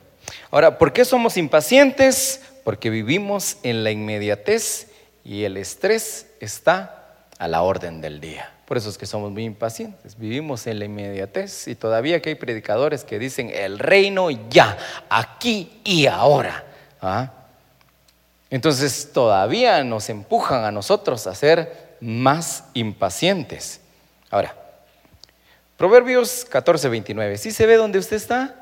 ahora, 0.50 0.79
¿por 0.79 0.92
qué 0.92 1.05
somos 1.05 1.37
impacientes? 1.37 2.40
Porque 2.62 2.88
vivimos 2.88 3.59
en 3.64 3.83
la 3.83 3.90
inmediatez 3.90 4.88
y 5.24 5.42
el 5.42 5.57
estrés 5.57 6.29
está 6.38 7.16
a 7.38 7.48
la 7.48 7.62
orden 7.62 8.00
del 8.00 8.20
día. 8.20 8.53
Por 8.66 8.76
eso 8.76 8.88
es 8.88 8.96
que 8.96 9.07
somos 9.07 9.33
muy 9.33 9.44
impacientes, 9.44 10.16
vivimos 10.16 10.68
en 10.68 10.79
la 10.79 10.85
inmediatez 10.85 11.66
y 11.66 11.74
todavía 11.74 12.22
que 12.22 12.29
hay 12.29 12.35
predicadores 12.37 13.03
que 13.03 13.18
dicen 13.18 13.50
el 13.53 13.81
reino 13.81 14.31
ya, 14.31 14.79
aquí 15.09 15.81
y 15.83 16.07
ahora. 16.07 16.64
¿ah? 17.03 17.39
Entonces 18.51 19.11
todavía 19.13 19.83
nos 19.85 20.09
empujan 20.11 20.65
a 20.65 20.73
nosotros 20.73 21.27
a 21.27 21.35
ser 21.35 21.97
más 22.01 22.65
impacientes. 22.75 23.81
Ahora, 24.31 24.57
Proverbios 25.77 26.45
14, 26.45 26.89
29, 26.89 27.39
¿sí 27.39 27.53
se 27.53 27.65
ve 27.65 27.77
dónde 27.77 27.99
usted 27.99 28.17
está? 28.17 28.55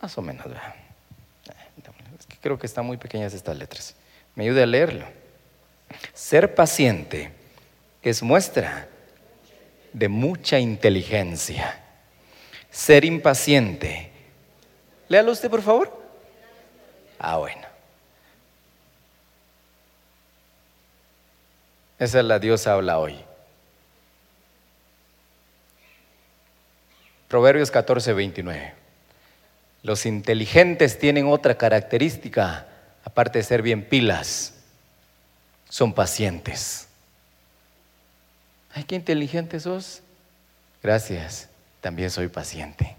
Más 0.00 0.16
o 0.16 0.22
menos. 0.22 0.46
creo 2.40 2.58
que 2.58 2.66
están 2.66 2.86
muy 2.86 2.96
pequeñas 2.96 3.34
estas 3.34 3.58
letras. 3.58 3.94
Me 4.34 4.44
ayude 4.44 4.62
a 4.62 4.66
leerlo. 4.66 5.04
Ser 6.14 6.54
paciente 6.54 7.32
es 8.02 8.22
muestra 8.22 8.88
de 9.92 10.08
mucha 10.08 10.58
inteligencia. 10.58 11.78
Ser 12.70 13.04
impaciente 13.04 14.10
Léalo 15.10 15.32
usted, 15.32 15.50
por 15.50 15.60
favor. 15.60 15.92
Ah, 17.18 17.36
bueno. 17.36 17.66
Esa 22.00 22.20
es 22.20 22.24
la 22.24 22.38
diosa 22.38 22.72
habla 22.72 22.98
hoy. 22.98 23.14
Proverbios 27.28 27.70
14, 27.70 28.14
29. 28.14 28.72
Los 29.82 30.06
inteligentes 30.06 30.98
tienen 30.98 31.26
otra 31.26 31.58
característica, 31.58 32.66
aparte 33.04 33.38
de 33.38 33.44
ser 33.44 33.60
bien 33.60 33.84
pilas, 33.84 34.54
son 35.68 35.92
pacientes. 35.92 36.88
Ay, 38.72 38.84
qué 38.84 38.94
inteligente 38.94 39.60
sos. 39.60 40.00
Gracias, 40.82 41.50
también 41.82 42.10
soy 42.10 42.28
paciente. 42.28 42.96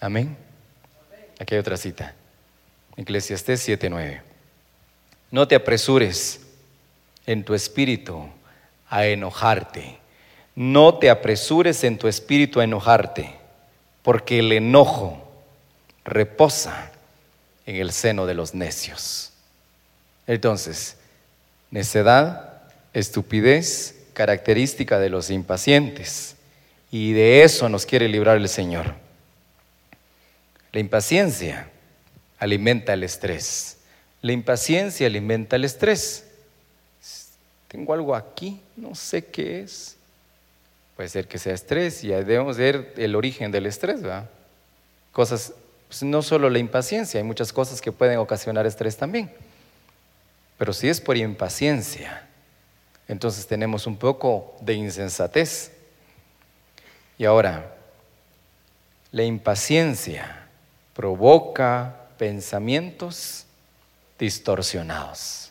Amén. 0.00 0.34
Aquí 1.38 1.54
hay 1.54 1.60
otra 1.60 1.76
cita. 1.76 2.14
Eclesiastés 2.96 3.60
7:9. 3.68 4.33
No 5.34 5.48
te 5.48 5.56
apresures 5.56 6.40
en 7.26 7.44
tu 7.44 7.54
espíritu 7.54 8.28
a 8.88 9.06
enojarte 9.06 9.98
no 10.54 10.98
te 10.98 11.10
apresures 11.10 11.82
en 11.84 11.98
tu 11.98 12.06
espíritu 12.06 12.60
a 12.60 12.64
enojarte, 12.64 13.34
porque 14.02 14.38
el 14.38 14.52
enojo 14.52 15.20
reposa 16.04 16.92
en 17.66 17.76
el 17.76 17.92
seno 17.92 18.26
de 18.26 18.34
los 18.34 18.54
necios. 18.54 19.32
Entonces, 20.26 20.96
necedad, 21.70 22.62
estupidez, 22.92 23.96
característica 24.12 25.00
de 25.00 25.10
los 25.10 25.30
impacientes. 25.30 26.36
Y 26.92 27.12
de 27.12 27.42
eso 27.42 27.68
nos 27.68 27.84
quiere 27.84 28.08
librar 28.08 28.36
el 28.36 28.48
Señor. 28.48 28.94
La 30.70 30.78
impaciencia 30.78 31.68
alimenta 32.38 32.92
el 32.92 33.02
estrés. 33.02 33.78
La 34.24 34.32
impaciencia 34.32 35.06
alimenta 35.06 35.56
el 35.56 35.66
estrés. 35.66 36.24
Tengo 37.68 37.92
algo 37.92 38.14
aquí, 38.14 38.58
no 38.74 38.94
sé 38.94 39.26
qué 39.26 39.60
es. 39.60 39.98
Puede 40.96 41.10
ser 41.10 41.28
que 41.28 41.36
sea 41.36 41.52
estrés 41.52 42.02
y 42.02 42.08
debemos 42.08 42.56
ver 42.56 42.94
el 42.96 43.16
origen 43.16 43.52
del 43.52 43.66
estrés, 43.66 44.00
¿verdad? 44.00 44.30
Cosas, 45.12 45.52
pues, 45.88 46.02
no 46.04 46.22
solo 46.22 46.48
la 46.48 46.58
impaciencia, 46.58 47.20
hay 47.20 47.24
muchas 47.24 47.52
cosas 47.52 47.82
que 47.82 47.92
pueden 47.92 48.16
ocasionar 48.16 48.64
estrés 48.64 48.96
también. 48.96 49.30
Pero 50.56 50.72
si 50.72 50.88
es 50.88 51.02
por 51.02 51.18
impaciencia, 51.18 52.26
entonces 53.06 53.46
tenemos 53.46 53.86
un 53.86 53.98
poco 53.98 54.56
de 54.62 54.72
insensatez. 54.72 55.70
Y 57.18 57.26
ahora, 57.26 57.76
la 59.12 59.24
impaciencia 59.24 60.48
provoca 60.94 62.06
pensamientos 62.16 63.44
distorsionados. 64.18 65.50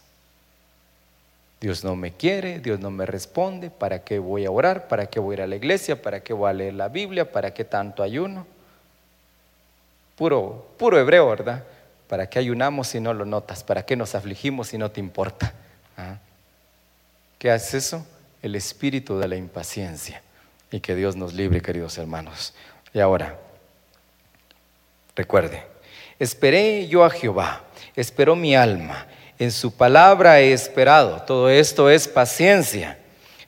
Dios 1.64 1.84
no 1.84 1.96
me 1.96 2.12
quiere, 2.12 2.60
Dios 2.60 2.80
no 2.82 2.92
me 2.92 3.06
responde, 3.06 3.70
¿para 3.70 4.04
qué 4.04 4.20
voy 4.20 4.44
a 4.46 4.52
orar? 4.52 4.90
¿Para 4.90 5.06
qué 5.06 5.20
voy 5.22 5.34
a 5.34 5.38
ir 5.38 5.42
a 5.44 5.48
la 5.48 5.56
iglesia? 5.56 6.02
¿Para 6.02 6.22
qué 6.22 6.34
voy 6.34 6.50
a 6.50 6.54
leer 6.54 6.74
la 6.74 6.90
Biblia? 6.90 7.32
¿Para 7.32 7.54
qué 7.54 7.64
tanto 7.64 8.04
ayuno? 8.04 8.46
Puro, 10.18 10.68
puro 10.78 11.00
hebreo, 11.00 11.30
¿verdad? 11.30 11.64
¿Para 12.10 12.30
qué 12.30 12.40
ayunamos 12.40 12.90
si 12.90 13.00
no 13.00 13.14
lo 13.14 13.24
notas? 13.24 13.64
¿Para 13.64 13.86
qué 13.86 13.96
nos 13.96 14.14
afligimos 14.14 14.68
si 14.68 14.78
no 14.78 14.92
te 14.92 15.00
importa? 15.00 15.54
¿Ah? 15.96 16.18
¿Qué 17.40 17.50
hace 17.50 17.78
eso? 17.78 18.06
El 18.42 18.56
espíritu 18.56 19.18
de 19.18 19.30
la 19.30 19.38
impaciencia. 19.38 20.22
Y 20.70 20.82
que 20.82 20.96
Dios 20.96 21.16
nos 21.16 21.34
libre, 21.34 21.62
queridos 21.62 21.98
hermanos. 21.98 22.54
Y 22.94 23.00
ahora, 23.00 23.40
recuerde, 25.16 25.64
esperé 26.20 26.88
yo 26.88 27.06
a 27.06 27.10
Jehová, 27.10 27.64
esperó 27.96 28.36
mi 28.36 28.56
alma 28.56 29.08
en 29.40 29.52
su 29.52 29.76
palabra 29.76 30.40
he 30.40 30.54
esperado. 30.54 31.22
Todo 31.24 31.50
esto 31.50 31.90
es 31.90 32.08
paciencia. 32.08 32.98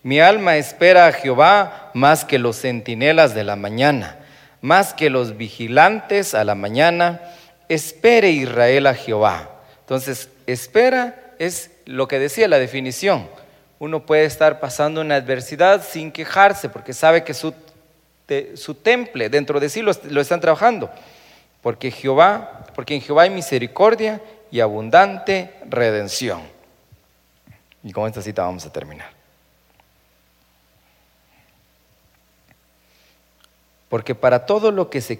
Mi 0.03 0.19
alma 0.19 0.57
espera 0.57 1.07
a 1.07 1.13
Jehová 1.13 1.91
más 1.93 2.25
que 2.25 2.37
los 2.37 2.59
centinelas 2.61 3.33
de 3.33 3.43
la 3.43 3.55
mañana, 3.55 4.17
más 4.61 4.93
que 4.93 5.09
los 5.09 5.37
vigilantes 5.37 6.33
a 6.33 6.43
la 6.43 6.55
mañana. 6.55 7.21
Espere 7.69 8.29
Israel 8.29 8.87
a 8.87 8.93
Jehová. 8.93 9.49
Entonces, 9.79 10.29
espera 10.47 11.33
es 11.39 11.71
lo 11.85 12.07
que 12.07 12.19
decía 12.19 12.47
la 12.47 12.59
definición. 12.59 13.27
Uno 13.79 14.05
puede 14.05 14.25
estar 14.25 14.59
pasando 14.59 15.01
una 15.01 15.15
adversidad 15.15 15.83
sin 15.83 16.11
quejarse 16.11 16.69
porque 16.69 16.93
sabe 16.93 17.23
que 17.23 17.33
su, 17.33 17.53
su 18.55 18.75
temple 18.75 19.29
dentro 19.29 19.59
de 19.59 19.69
sí 19.69 19.81
lo, 19.81 19.91
lo 20.09 20.21
están 20.21 20.41
trabajando. 20.41 20.89
Porque 21.61 21.89
Jehová, 21.89 22.65
porque 22.75 22.95
en 22.95 23.01
Jehová 23.01 23.23
hay 23.23 23.31
misericordia 23.31 24.21
y 24.55 24.61
abundante 24.61 25.53
redención. 25.67 26.41
Y 27.83 27.91
con 27.91 28.07
esta 28.07 28.21
cita 28.21 28.43
vamos 28.43 28.65
a 28.65 28.71
terminar. 28.71 29.09
Porque 33.89 34.15
para 34.15 34.45
todo 34.45 34.71
lo 34.71 34.89
que, 34.89 35.01
se, 35.01 35.19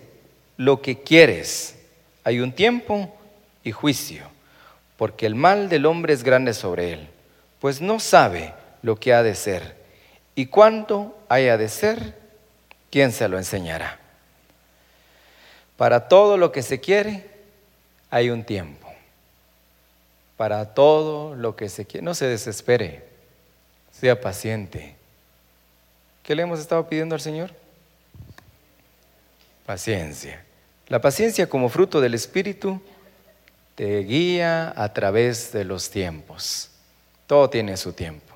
lo 0.56 0.82
que 0.82 1.02
quieres 1.02 1.78
hay 2.24 2.40
un 2.40 2.54
tiempo 2.54 3.14
y 3.62 3.74
juicio, 3.74 4.24
porque 4.96 5.26
el 5.26 5.36
mal 5.36 5.68
del 5.68 5.86
hombre 5.86 6.14
es 6.14 6.24
grande 6.24 6.54
sobre 6.54 6.94
él, 6.94 7.10
pues 7.60 7.82
no 7.82 8.00
sabe 8.00 8.54
lo 8.84 9.02
que 9.02 9.14
ha 9.14 9.22
de 9.22 9.36
ser. 9.36 9.76
Y 10.34 10.46
cuánto 10.46 11.14
haya 11.28 11.58
de 11.58 11.68
ser, 11.68 12.18
¿quién 12.90 13.12
se 13.12 13.28
lo 13.28 13.38
enseñará? 13.38 14.00
Para 15.76 16.08
todo 16.08 16.38
lo 16.38 16.54
que 16.54 16.62
se 16.62 16.80
quiere 16.80 17.30
hay 18.10 18.30
un 18.30 18.46
tiempo 18.46 18.85
para 20.38 20.74
todo 20.74 21.36
lo 21.36 21.56
que 21.56 21.70
se 21.70 21.86
quiere. 21.86 22.04
No 22.04 22.14
se 22.14 22.28
desespere, 22.28 23.06
sea 23.92 24.20
paciente. 24.20 24.96
¿Qué 26.24 26.36
le 26.36 26.44
hemos 26.44 26.60
estado 26.60 26.88
pidiendo 26.88 27.16
al 27.16 27.22
Señor? 27.22 27.52
Paciencia. 29.66 30.44
La 30.88 31.02
paciencia 31.02 31.48
como 31.48 31.70
fruto 31.70 32.02
del 32.02 32.14
Espíritu 32.14 32.82
te 33.76 34.00
guía 34.00 34.74
a 34.76 34.94
través 34.94 35.52
de 35.52 35.66
los 35.66 35.90
tiempos. 35.90 36.70
Todo 37.28 37.50
tiene 37.50 37.76
su 37.78 37.94
tiempo. 37.94 38.34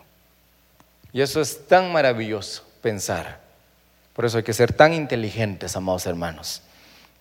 Y 1.13 1.21
eso 1.21 1.41
es 1.41 1.67
tan 1.67 1.91
maravilloso 1.91 2.63
pensar. 2.81 3.39
Por 4.13 4.25
eso 4.25 4.37
hay 4.37 4.43
que 4.43 4.53
ser 4.53 4.73
tan 4.73 4.93
inteligentes, 4.93 5.75
amados 5.75 6.05
hermanos, 6.05 6.61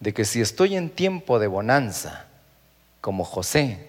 de 0.01 0.12
que 0.12 0.25
si 0.25 0.41
estoy 0.41 0.77
en 0.77 0.91
tiempo 0.91 1.38
de 1.38 1.47
bonanza, 1.47 2.27
como 3.01 3.25
José, 3.25 3.88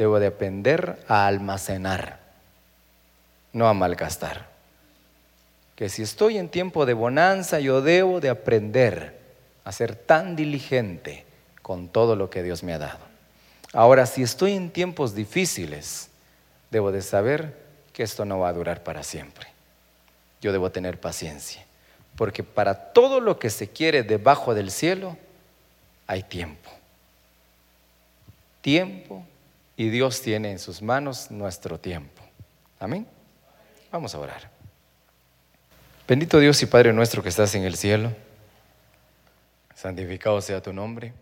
debo 0.00 0.18
de 0.18 0.28
aprender 0.28 0.96
a 1.08 1.26
almacenar, 1.26 2.20
no 3.52 3.68
a 3.68 3.74
malgastar. 3.74 4.48
Que 5.76 5.90
si 5.90 6.00
estoy 6.00 6.38
en 6.38 6.48
tiempo 6.48 6.86
de 6.86 6.94
bonanza, 6.94 7.60
yo 7.60 7.82
debo 7.82 8.18
de 8.18 8.30
aprender 8.30 9.20
a 9.62 9.72
ser 9.72 9.94
tan 9.94 10.36
diligente 10.36 11.26
con 11.60 11.88
todo 11.88 12.16
lo 12.16 12.30
que 12.30 12.42
Dios 12.42 12.62
me 12.62 12.72
ha 12.72 12.78
dado. 12.78 13.00
Ahora, 13.74 14.06
si 14.06 14.22
estoy 14.22 14.52
en 14.52 14.70
tiempos 14.70 15.14
difíciles, 15.14 16.08
debo 16.70 16.92
de 16.92 17.02
saber 17.02 17.54
que 17.92 18.02
esto 18.02 18.24
no 18.24 18.38
va 18.38 18.48
a 18.48 18.54
durar 18.54 18.82
para 18.82 19.02
siempre. 19.02 19.48
Yo 20.40 20.50
debo 20.50 20.70
tener 20.70 20.98
paciencia, 20.98 21.62
porque 22.16 22.42
para 22.42 22.92
todo 22.94 23.20
lo 23.20 23.38
que 23.38 23.50
se 23.50 23.68
quiere 23.68 24.02
debajo 24.02 24.54
del 24.54 24.70
cielo, 24.70 25.18
hay 26.06 26.22
tiempo. 26.22 26.70
Tiempo 28.62 29.26
y 29.80 29.88
Dios 29.88 30.20
tiene 30.20 30.50
en 30.50 30.58
sus 30.58 30.82
manos 30.82 31.30
nuestro 31.30 31.80
tiempo. 31.80 32.22
Amén. 32.78 33.06
Vamos 33.90 34.14
a 34.14 34.18
orar. 34.18 34.50
Bendito 36.06 36.38
Dios 36.38 36.62
y 36.62 36.66
Padre 36.66 36.92
nuestro 36.92 37.22
que 37.22 37.30
estás 37.30 37.54
en 37.54 37.62
el 37.62 37.76
cielo, 37.76 38.12
santificado 39.74 40.38
sea 40.42 40.60
tu 40.60 40.74
nombre. 40.74 41.14